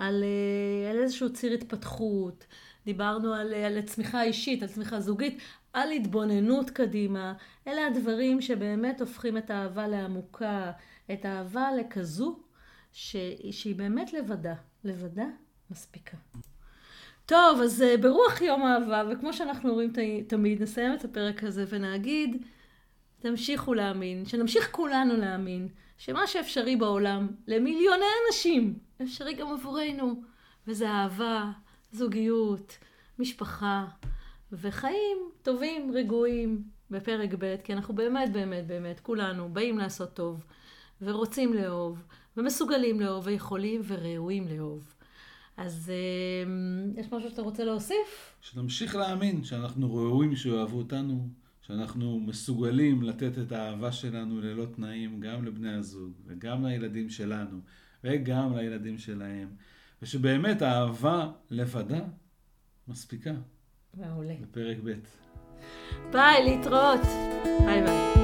על, 0.00 0.24
אה, 0.24 0.90
על 0.90 0.98
איזשהו 0.98 1.32
ציר 1.32 1.52
התפתחות, 1.52 2.46
דיברנו 2.84 3.34
על, 3.34 3.54
על 3.54 3.82
צמיחה 3.82 4.22
אישית, 4.22 4.62
על 4.62 4.68
צמיחה 4.68 5.00
זוגית, 5.00 5.38
על 5.72 5.90
התבוננות 5.92 6.70
קדימה. 6.70 7.34
אלה 7.66 7.86
הדברים 7.86 8.40
שבאמת 8.40 9.00
הופכים 9.00 9.38
את 9.38 9.50
האהבה 9.50 9.88
לעמוקה, 9.88 10.72
את 11.12 11.24
האהבה 11.24 11.68
לכזו 11.80 12.40
ש... 12.92 13.16
שהיא 13.50 13.76
באמת 13.76 14.12
לבדה. 14.12 14.54
לבדה 14.84 15.26
מספיקה. 15.70 16.16
טוב, 17.26 17.60
אז 17.60 17.82
אה, 17.82 17.96
ברוח 17.96 18.40
יום 18.40 18.62
אהבה, 18.62 19.02
וכמו 19.12 19.32
שאנחנו 19.32 19.70
אומרים 19.70 19.92
תמיד, 20.26 20.62
נסיים 20.62 20.94
את 20.94 21.04
הפרק 21.04 21.44
הזה 21.44 21.64
ונגיד, 21.68 22.44
תמשיכו 23.18 23.74
להאמין, 23.74 24.26
שנמשיך 24.26 24.68
כולנו 24.70 25.16
להאמין, 25.16 25.68
שמה 25.98 26.26
שאפשרי 26.26 26.76
בעולם 26.76 27.28
למיליוני 27.46 28.04
אנשים, 28.28 28.89
אפשרי 29.02 29.34
גם 29.34 29.52
עבורנו, 29.52 30.22
וזה 30.66 30.90
אהבה, 30.90 31.50
זוגיות, 31.92 32.78
משפחה, 33.18 33.86
וחיים 34.52 35.18
טובים, 35.42 35.90
רגועים, 35.94 36.62
בפרק 36.90 37.30
ב', 37.38 37.56
כי 37.64 37.72
אנחנו 37.72 37.94
באמת, 37.94 38.32
באמת, 38.32 38.66
באמת, 38.66 39.00
כולנו 39.00 39.48
באים 39.48 39.78
לעשות 39.78 40.14
טוב, 40.14 40.44
ורוצים 41.02 41.54
לאהוב, 41.54 42.02
ומסוגלים 42.36 43.00
לאהוב, 43.00 43.26
ויכולים 43.26 43.80
וראויים 43.86 44.48
לאהוב. 44.48 44.94
אז 45.56 45.92
אה, 45.94 47.00
יש 47.00 47.12
משהו 47.12 47.30
שאתה 47.30 47.42
רוצה 47.42 47.64
להוסיף? 47.64 48.34
שנמשיך 48.40 48.96
להאמין 48.96 49.44
שאנחנו 49.44 49.94
ראויים 49.94 50.36
שאוהבו 50.36 50.78
אותנו, 50.78 51.28
שאנחנו 51.62 52.20
מסוגלים 52.20 53.02
לתת 53.02 53.38
את 53.38 53.52
האהבה 53.52 53.92
שלנו 53.92 54.40
ללא 54.40 54.64
תנאים 54.64 55.20
גם 55.20 55.44
לבני 55.44 55.74
הזוג, 55.74 56.12
וגם 56.26 56.64
לילדים 56.64 57.10
שלנו, 57.10 57.60
וגם 58.04 58.56
לילדים 58.56 58.98
שלהם, 58.98 59.48
ושבאמת 60.02 60.62
האהבה 60.62 61.30
לבדה 61.50 62.00
מספיקה. 62.88 63.32
מעולה. 63.94 64.34
בפרק 64.40 64.76
ב'. 64.84 64.92
ביי, 66.12 66.44
להתראות. 66.44 67.00
ביי 67.64 67.82
ביי. 67.82 68.19